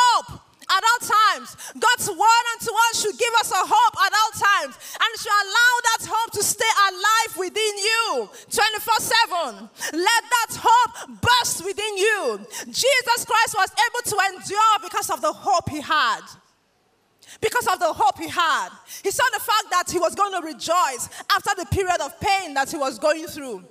24 9.44 9.52
7. 9.54 9.70
Let 9.94 10.24
that 10.30 10.58
hope 10.60 11.22
burst 11.22 11.66
within 11.66 11.98
you. 11.98 12.40
Jesus 12.66 13.26
Christ 13.26 13.56
was 13.56 13.70
able 13.72 14.04
to 14.12 14.36
endure 14.36 14.76
because 14.84 15.10
of 15.10 15.22
the 15.22 15.34
hope 15.34 15.70
he 15.70 15.82
had. 15.82 16.22
Because 17.42 17.68
of 17.68 17.80
the 17.80 17.92
hope 17.94 18.18
he 18.20 18.30
had. 18.30 18.70
He 19.04 19.12
saw 19.12 19.24
the 19.34 19.40
fact 19.40 19.66
that 19.72 19.92
he 19.92 20.00
was 20.00 20.16
going 20.16 20.34
to 20.42 20.46
rejoice 20.46 21.10
after 21.36 21.52
the 21.58 21.66
period 21.66 22.00
of 22.02 22.20
pain 22.20 22.54
that 22.54 22.72
he 22.72 22.78
was 22.78 22.98
going 22.98 23.26
through. 23.28 23.64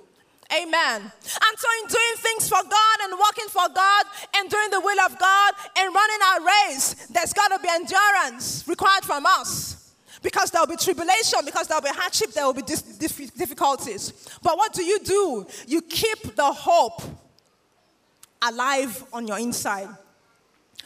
Amen. 0.53 1.01
And 1.01 1.53
so, 1.57 1.67
in 1.81 1.87
doing 1.89 2.15
things 2.17 2.47
for 2.47 2.61
God 2.63 2.97
and 3.03 3.11
working 3.19 3.49
for 3.49 3.67
God 3.73 4.05
and 4.37 4.49
doing 4.49 4.69
the 4.71 4.79
will 4.79 4.99
of 5.01 5.19
God 5.19 5.53
and 5.77 5.93
running 5.93 6.19
our 6.31 6.69
race, 6.69 7.07
there's 7.07 7.33
got 7.33 7.49
to 7.49 7.59
be 7.59 7.67
endurance 7.67 8.65
required 8.65 9.03
from 9.03 9.25
us. 9.25 9.86
Because 10.21 10.51
there 10.51 10.61
will 10.61 10.67
be 10.67 10.77
tribulation, 10.77 11.39
because 11.45 11.67
there 11.67 11.77
will 11.77 11.89
be 11.89 11.95
hardship, 11.95 12.31
there 12.31 12.45
will 12.45 12.53
be 12.53 12.63
difficulties. 12.63 14.13
But 14.41 14.57
what 14.57 14.73
do 14.73 14.83
you 14.83 14.99
do? 14.99 15.45
You 15.67 15.81
keep 15.81 16.35
the 16.35 16.51
hope 16.51 17.01
alive 18.41 19.03
on 19.13 19.27
your 19.27 19.39
inside. 19.39 19.89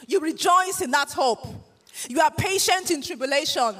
You 0.06 0.20
rejoice 0.20 0.80
in 0.82 0.90
that 0.90 1.12
hope. 1.12 1.46
You 2.08 2.20
are 2.20 2.30
patient 2.30 2.90
in 2.90 3.02
tribulation. 3.02 3.74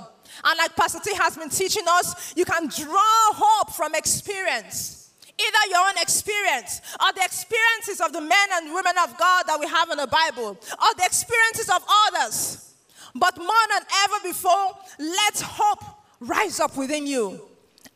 And 0.44 0.58
like 0.58 0.74
Pastor 0.76 1.00
T 1.04 1.14
has 1.16 1.36
been 1.36 1.50
teaching 1.50 1.84
us, 1.88 2.34
you 2.36 2.44
can 2.44 2.68
draw 2.68 3.32
hope 3.34 3.72
from 3.74 3.94
experience. 3.94 5.10
Either 5.38 5.70
your 5.70 5.80
own 5.88 5.98
experience 6.00 6.80
or 7.00 7.12
the 7.12 7.24
experiences 7.24 8.00
of 8.00 8.12
the 8.12 8.20
men 8.20 8.48
and 8.54 8.72
women 8.72 8.94
of 9.02 9.16
God 9.18 9.44
that 9.46 9.58
we 9.58 9.66
have 9.66 9.90
in 9.90 9.96
the 9.98 10.06
Bible 10.06 10.48
or 10.48 10.94
the 10.96 11.04
experiences 11.04 11.68
of 11.68 11.82
others. 12.06 12.71
But 13.14 13.36
more 13.36 13.66
than 13.70 13.82
ever 14.04 14.16
before, 14.24 14.76
let 14.98 15.40
hope 15.40 15.84
rise 16.20 16.60
up 16.60 16.76
within 16.76 17.06
you 17.06 17.40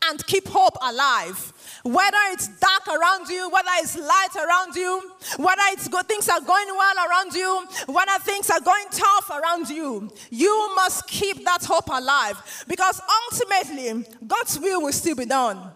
and 0.05 0.25
keep 0.27 0.47
hope 0.47 0.77
alive. 0.81 1.53
Whether 1.83 2.17
it's 2.31 2.47
dark 2.59 2.87
around 2.87 3.29
you, 3.29 3.49
whether 3.49 3.69
it's 3.75 3.97
light 3.97 4.35
around 4.35 4.75
you, 4.75 5.11
whether 5.37 5.61
it's 5.71 5.87
good, 5.87 6.07
things 6.07 6.29
are 6.29 6.41
going 6.41 6.67
well 6.67 7.07
around 7.09 7.33
you, 7.33 7.65
whether 7.87 8.11
things 8.23 8.49
are 8.49 8.59
going 8.59 8.85
tough 8.91 9.29
around 9.29 9.69
you, 9.69 10.11
you 10.29 10.71
must 10.75 11.07
keep 11.07 11.43
that 11.45 11.63
hope 11.63 11.89
alive 11.89 12.65
because 12.67 13.01
ultimately 13.31 14.05
God's 14.25 14.59
will 14.59 14.83
will 14.83 14.93
still 14.93 15.15
be 15.15 15.25
done 15.25 15.71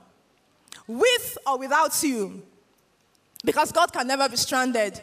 with 0.88 1.38
or 1.48 1.58
without 1.58 2.02
you. 2.04 2.44
Because 3.44 3.72
God 3.72 3.92
can 3.92 4.08
never 4.08 4.30
be 4.30 4.38
stranded. 4.38 5.02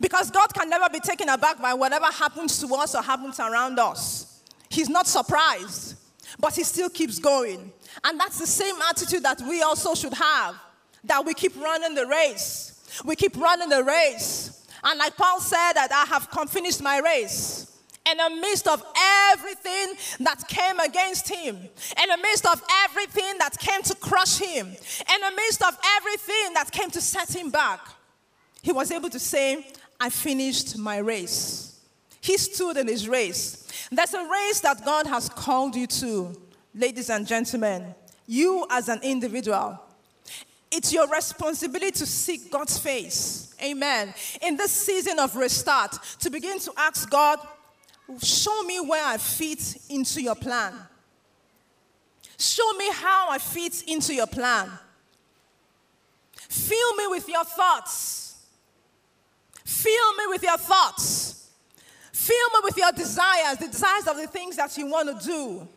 Because 0.00 0.30
God 0.30 0.52
can 0.52 0.68
never 0.68 0.88
be 0.92 1.00
taken 1.00 1.28
aback 1.28 1.60
by 1.60 1.74
whatever 1.74 2.06
happens 2.06 2.60
to 2.60 2.74
us 2.74 2.94
or 2.94 3.02
happens 3.02 3.38
around 3.40 3.78
us. 3.78 4.42
He's 4.68 4.88
not 4.88 5.06
surprised, 5.06 5.96
but 6.38 6.54
He 6.54 6.64
still 6.64 6.90
keeps 6.90 7.18
going. 7.18 7.72
And 8.02 8.18
that's 8.18 8.38
the 8.38 8.46
same 8.46 8.74
attitude 8.90 9.22
that 9.22 9.40
we 9.42 9.62
also 9.62 9.94
should 9.94 10.14
have 10.14 10.56
that 11.04 11.24
we 11.24 11.34
keep 11.34 11.54
running 11.56 11.94
the 11.94 12.06
race. 12.06 13.02
We 13.04 13.16
keep 13.16 13.36
running 13.36 13.68
the 13.68 13.84
race. 13.84 14.66
And 14.82 14.98
like 14.98 15.16
Paul 15.16 15.40
said, 15.40 15.72
that 15.74 15.92
I 15.92 16.04
have 16.12 16.30
come 16.30 16.48
finished 16.48 16.82
my 16.82 16.98
race 16.98 17.70
in 18.10 18.18
the 18.18 18.30
midst 18.40 18.68
of 18.68 18.82
everything 19.30 19.94
that 20.20 20.46
came 20.46 20.78
against 20.78 21.28
him, 21.28 21.56
in 21.56 22.08
the 22.08 22.18
midst 22.20 22.46
of 22.46 22.62
everything 22.84 23.38
that 23.38 23.56
came 23.58 23.82
to 23.82 23.94
crush 23.94 24.38
him, 24.38 24.66
in 24.66 25.20
the 25.20 25.32
midst 25.36 25.62
of 25.62 25.76
everything 25.96 26.54
that 26.54 26.70
came 26.70 26.90
to 26.90 27.00
set 27.00 27.34
him 27.34 27.50
back, 27.50 27.80
he 28.62 28.72
was 28.72 28.90
able 28.90 29.08
to 29.08 29.18
say, 29.18 29.66
I 30.04 30.10
finished 30.10 30.76
my 30.76 30.98
race. 30.98 31.80
He 32.20 32.36
stood 32.36 32.76
in 32.76 32.88
his 32.88 33.08
race. 33.08 33.66
There's 33.90 34.12
a 34.12 34.28
race 34.28 34.60
that 34.60 34.84
God 34.84 35.06
has 35.06 35.30
called 35.30 35.74
you 35.74 35.86
to, 35.86 36.38
ladies 36.74 37.08
and 37.08 37.26
gentlemen. 37.26 37.94
You 38.26 38.66
as 38.70 38.90
an 38.90 39.00
individual. 39.02 39.80
It's 40.70 40.92
your 40.92 41.08
responsibility 41.08 41.92
to 41.92 42.04
seek 42.04 42.52
God's 42.52 42.76
face. 42.76 43.54
Amen. 43.62 44.12
In 44.42 44.58
this 44.58 44.72
season 44.72 45.18
of 45.18 45.34
restart, 45.36 45.96
to 46.20 46.28
begin 46.28 46.58
to 46.58 46.72
ask 46.76 47.08
God, 47.08 47.38
show 48.22 48.62
me 48.64 48.80
where 48.80 49.06
I 49.06 49.16
fit 49.16 49.78
into 49.88 50.20
your 50.20 50.34
plan. 50.34 50.74
Show 52.38 52.74
me 52.74 52.92
how 52.92 53.30
I 53.30 53.38
fit 53.38 53.84
into 53.86 54.12
your 54.12 54.26
plan. 54.26 54.70
Fill 56.36 56.94
me 56.96 57.06
with 57.06 57.26
your 57.26 57.44
thoughts. 57.44 58.23
Fill 59.64 60.12
me 60.14 60.24
with 60.28 60.42
your 60.42 60.58
thoughts. 60.58 61.50
Fill 62.12 62.48
me 62.54 62.60
with 62.62 62.76
your 62.76 62.92
desires, 62.92 63.58
the 63.58 63.68
desires 63.68 64.06
of 64.06 64.16
the 64.16 64.26
things 64.26 64.56
that 64.56 64.76
you 64.76 64.86
want 64.86 65.20
to 65.20 65.26
do. 65.26 65.68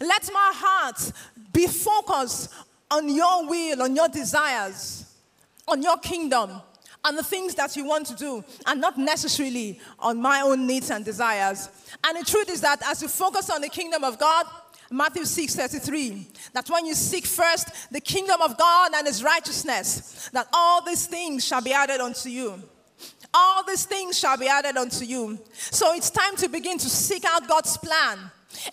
Let 0.00 0.28
my 0.32 0.52
heart 0.54 1.12
be 1.52 1.66
focused 1.66 2.52
on 2.90 3.08
your 3.08 3.48
will, 3.48 3.82
on 3.82 3.96
your 3.96 4.08
desires, 4.08 5.06
on 5.66 5.82
your 5.82 5.96
kingdom, 5.98 6.60
on 7.04 7.16
the 7.16 7.22
things 7.22 7.54
that 7.54 7.76
you 7.76 7.84
want 7.84 8.06
to 8.06 8.14
do, 8.14 8.44
and 8.66 8.80
not 8.80 8.98
necessarily 8.98 9.80
on 9.98 10.18
my 10.18 10.40
own 10.42 10.66
needs 10.66 10.90
and 10.90 11.04
desires. 11.04 11.68
And 12.04 12.18
the 12.18 12.24
truth 12.24 12.50
is 12.50 12.60
that 12.60 12.82
as 12.86 13.02
you 13.02 13.08
focus 13.08 13.50
on 13.50 13.60
the 13.60 13.68
kingdom 13.68 14.04
of 14.04 14.18
God, 14.18 14.46
Matthew 14.90 15.24
6 15.24 15.56
33, 15.56 16.28
that 16.52 16.68
when 16.68 16.84
you 16.84 16.94
seek 16.94 17.24
first 17.26 17.90
the 17.90 18.00
kingdom 18.00 18.42
of 18.42 18.58
God 18.58 18.92
and 18.94 19.06
his 19.06 19.24
righteousness, 19.24 20.28
that 20.32 20.46
all 20.52 20.84
these 20.84 21.06
things 21.06 21.44
shall 21.44 21.62
be 21.62 21.72
added 21.72 22.00
unto 22.00 22.28
you. 22.28 22.62
These 23.72 23.86
things 23.86 24.18
shall 24.18 24.36
be 24.36 24.48
added 24.48 24.76
unto 24.76 25.02
you. 25.02 25.38
So 25.54 25.94
it's 25.94 26.10
time 26.10 26.36
to 26.36 26.48
begin 26.50 26.76
to 26.76 26.90
seek 26.90 27.24
out 27.24 27.48
God's 27.48 27.78
plan. 27.78 28.18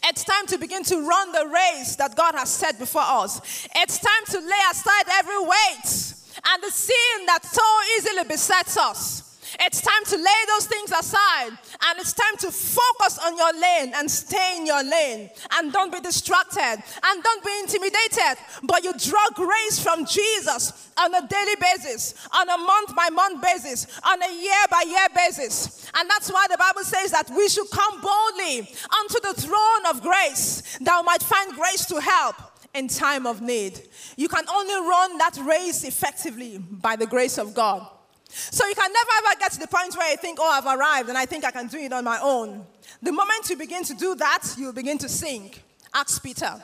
It's 0.04 0.26
time 0.26 0.46
to 0.48 0.58
begin 0.58 0.84
to 0.84 1.08
run 1.08 1.32
the 1.32 1.48
race 1.48 1.96
that 1.96 2.18
God 2.18 2.36
has 2.36 2.50
set 2.50 2.78
before 2.78 3.04
us. 3.06 3.66
It's 3.78 3.98
time 3.98 4.26
to 4.32 4.40
lay 4.40 4.64
aside 4.70 5.06
every 5.14 5.40
weight 5.40 6.14
and 6.52 6.64
the 6.64 6.70
sin 6.70 7.26
that 7.28 7.46
so 7.46 7.62
easily 7.98 8.26
besets 8.28 8.76
us. 8.76 9.29
It's 9.62 9.82
time 9.82 10.06
to 10.06 10.16
lay 10.16 10.42
those 10.48 10.68
things 10.68 10.92
aside 10.92 11.50
and 11.50 12.00
it's 12.00 12.14
time 12.14 12.38
to 12.38 12.52
focus 12.52 13.20
on 13.26 13.38
your 13.38 13.54
lane 13.54 13.92
and 13.94 14.10
stay 14.10 14.56
in 14.58 14.66
your 14.66 14.84
lane 14.84 15.30
and 15.54 15.74
don't 15.74 15.92
be 15.92 16.00
distracted 16.00 16.82
and 17.04 17.24
don't 17.24 17.44
be 17.44 17.60
intimidated, 17.60 18.38
but 18.64 18.84
you 18.86 18.94
draw 18.94 19.28
grace 19.36 19.84
from 19.84 20.06
Jesus 20.06 20.90
on 20.98 21.14
a 21.14 21.28
daily 21.28 21.56
basis, 21.60 22.16
on 22.34 22.50
a 22.50 22.58
month 22.58 22.96
by 22.96 23.10
month 23.10 23.42
basis, 23.42 24.00
on 24.06 24.24
a 24.24 24.42
year 24.42 24.66
by 24.72 24.84
year 24.88 25.08
basis. 25.14 25.92
And 25.94 26.10
that's 26.10 26.32
why 26.32 26.46
the 26.50 26.58
Bible 26.58 26.84
says 26.84 27.12
that 27.12 27.30
we 27.30 27.50
should 27.50 27.70
come 27.70 28.00
boldly 28.00 28.60
unto 28.60 29.20
the 29.22 29.34
throne 29.36 29.86
of 29.90 30.02
grace 30.02 30.78
that 30.80 31.00
we 31.02 31.06
might 31.06 31.24
find 31.24 31.54
grace 31.54 31.86
to 31.88 32.00
help 32.00 32.36
in 32.74 32.88
time 32.88 33.26
of 33.26 33.42
need. 33.42 33.82
You 34.16 34.30
can 34.30 34.48
only 34.48 34.76
run 34.88 35.18
that 35.18 35.38
race 35.44 35.84
effectively 35.84 36.60
by 36.60 36.96
the 36.96 37.08
grace 37.08 37.38
of 37.38 37.54
God. 37.54 37.88
So 38.30 38.66
you 38.68 38.76
can 38.76 38.92
never 38.94 39.10
ever 39.18 39.40
get 39.40 39.52
to 39.54 39.60
the 39.60 39.68
point 39.68 39.96
where 39.98 40.10
you 40.12 40.18
think, 40.18 40.38
oh, 40.40 40.50
I've 40.50 40.78
arrived 40.80 41.10
and 41.10 41.18
I 41.18 41.26
think 41.26 41.44
I 41.44 41.52
can 41.52 41.68
do 41.68 41.78
it 41.78 41.92
on 41.92 42.04
my 42.04 42.20
own. 42.22 42.66
The 43.02 43.12
moment 43.12 43.50
you 43.50 43.58
begin 43.58 43.84
to 43.86 43.94
do 43.96 44.16
that, 44.16 44.56
you 44.58 44.72
begin 44.72 44.98
to 45.00 45.10
sink. 45.10 45.64
Ask 45.94 46.22
Peter. 46.22 46.62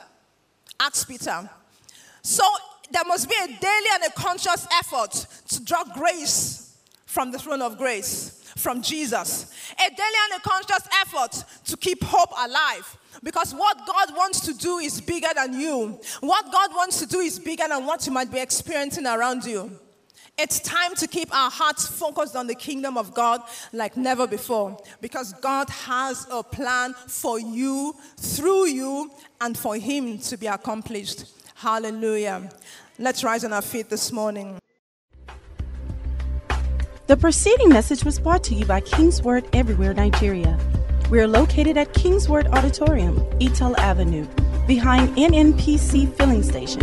Ask 0.78 1.08
Peter. 1.08 1.48
So 2.22 2.44
there 2.90 3.04
must 3.06 3.28
be 3.28 3.34
a 3.42 3.46
daily 3.46 3.86
and 3.94 4.04
a 4.06 4.10
conscious 4.12 4.66
effort 4.74 5.26
to 5.48 5.64
draw 5.64 5.84
grace 5.84 6.76
from 7.06 7.32
the 7.32 7.38
throne 7.38 7.62
of 7.62 7.78
grace, 7.78 8.52
from 8.56 8.82
Jesus. 8.82 9.52
A 9.74 9.90
daily 9.90 10.18
and 10.30 10.40
a 10.40 10.48
conscious 10.48 10.86
effort 11.00 11.44
to 11.64 11.76
keep 11.76 12.04
hope 12.04 12.30
alive. 12.38 12.98
Because 13.22 13.54
what 13.54 13.78
God 13.86 14.14
wants 14.14 14.40
to 14.40 14.54
do 14.54 14.78
is 14.78 15.00
bigger 15.00 15.30
than 15.34 15.58
you. 15.58 15.98
What 16.20 16.52
God 16.52 16.70
wants 16.74 17.00
to 17.00 17.06
do 17.06 17.20
is 17.20 17.38
bigger 17.38 17.64
than 17.68 17.86
what 17.86 18.06
you 18.06 18.12
might 18.12 18.30
be 18.30 18.38
experiencing 18.38 19.06
around 19.06 19.44
you. 19.44 19.80
It's 20.38 20.60
time 20.60 20.94
to 20.96 21.06
keep 21.06 21.34
our 21.34 21.50
hearts 21.50 21.86
focused 21.86 22.36
on 22.36 22.46
the 22.46 22.54
kingdom 22.54 22.98
of 22.98 23.14
God 23.14 23.40
like 23.72 23.96
never 23.96 24.26
before 24.26 24.76
because 25.00 25.32
God 25.40 25.70
has 25.70 26.26
a 26.30 26.42
plan 26.42 26.92
for 26.92 27.40
you, 27.40 27.94
through 28.18 28.66
you, 28.66 29.10
and 29.40 29.56
for 29.56 29.76
Him 29.76 30.18
to 30.18 30.36
be 30.36 30.46
accomplished. 30.46 31.24
Hallelujah. 31.54 32.50
Let's 32.98 33.24
rise 33.24 33.46
on 33.46 33.54
our 33.54 33.62
feet 33.62 33.88
this 33.88 34.12
morning. 34.12 34.58
The 37.06 37.16
preceding 37.16 37.70
message 37.70 38.04
was 38.04 38.18
brought 38.18 38.44
to 38.44 38.54
you 38.54 38.66
by 38.66 38.82
King's 38.82 39.22
Word 39.22 39.48
Everywhere, 39.54 39.94
Nigeria. 39.94 40.58
We 41.10 41.18
are 41.20 41.28
located 41.28 41.78
at 41.78 41.94
King's 41.94 42.28
Word 42.28 42.46
Auditorium, 42.48 43.20
Etel 43.40 43.74
Avenue, 43.78 44.26
behind 44.66 45.16
NNPC 45.16 46.12
Filling 46.16 46.42
Station, 46.42 46.82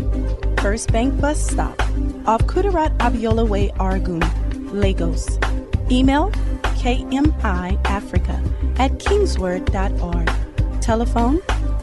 First 0.58 0.92
Bank 0.92 1.20
Bus 1.20 1.40
Stop 1.46 1.80
off 2.26 2.42
Kudirat 2.44 2.96
Abiola 2.98 3.48
Way, 3.48 3.70
Oregun, 3.80 4.22
Lagos. 4.72 5.38
Email 5.92 6.32
kmiafrica 6.80 8.40
at 8.80 8.92
kingsword.org. 9.00 10.32
Telephone 10.82 11.40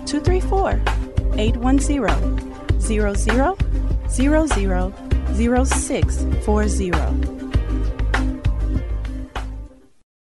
234 0.07 0.81
810 1.39 2.81
0000 2.81 3.57
0640. 5.37 7.40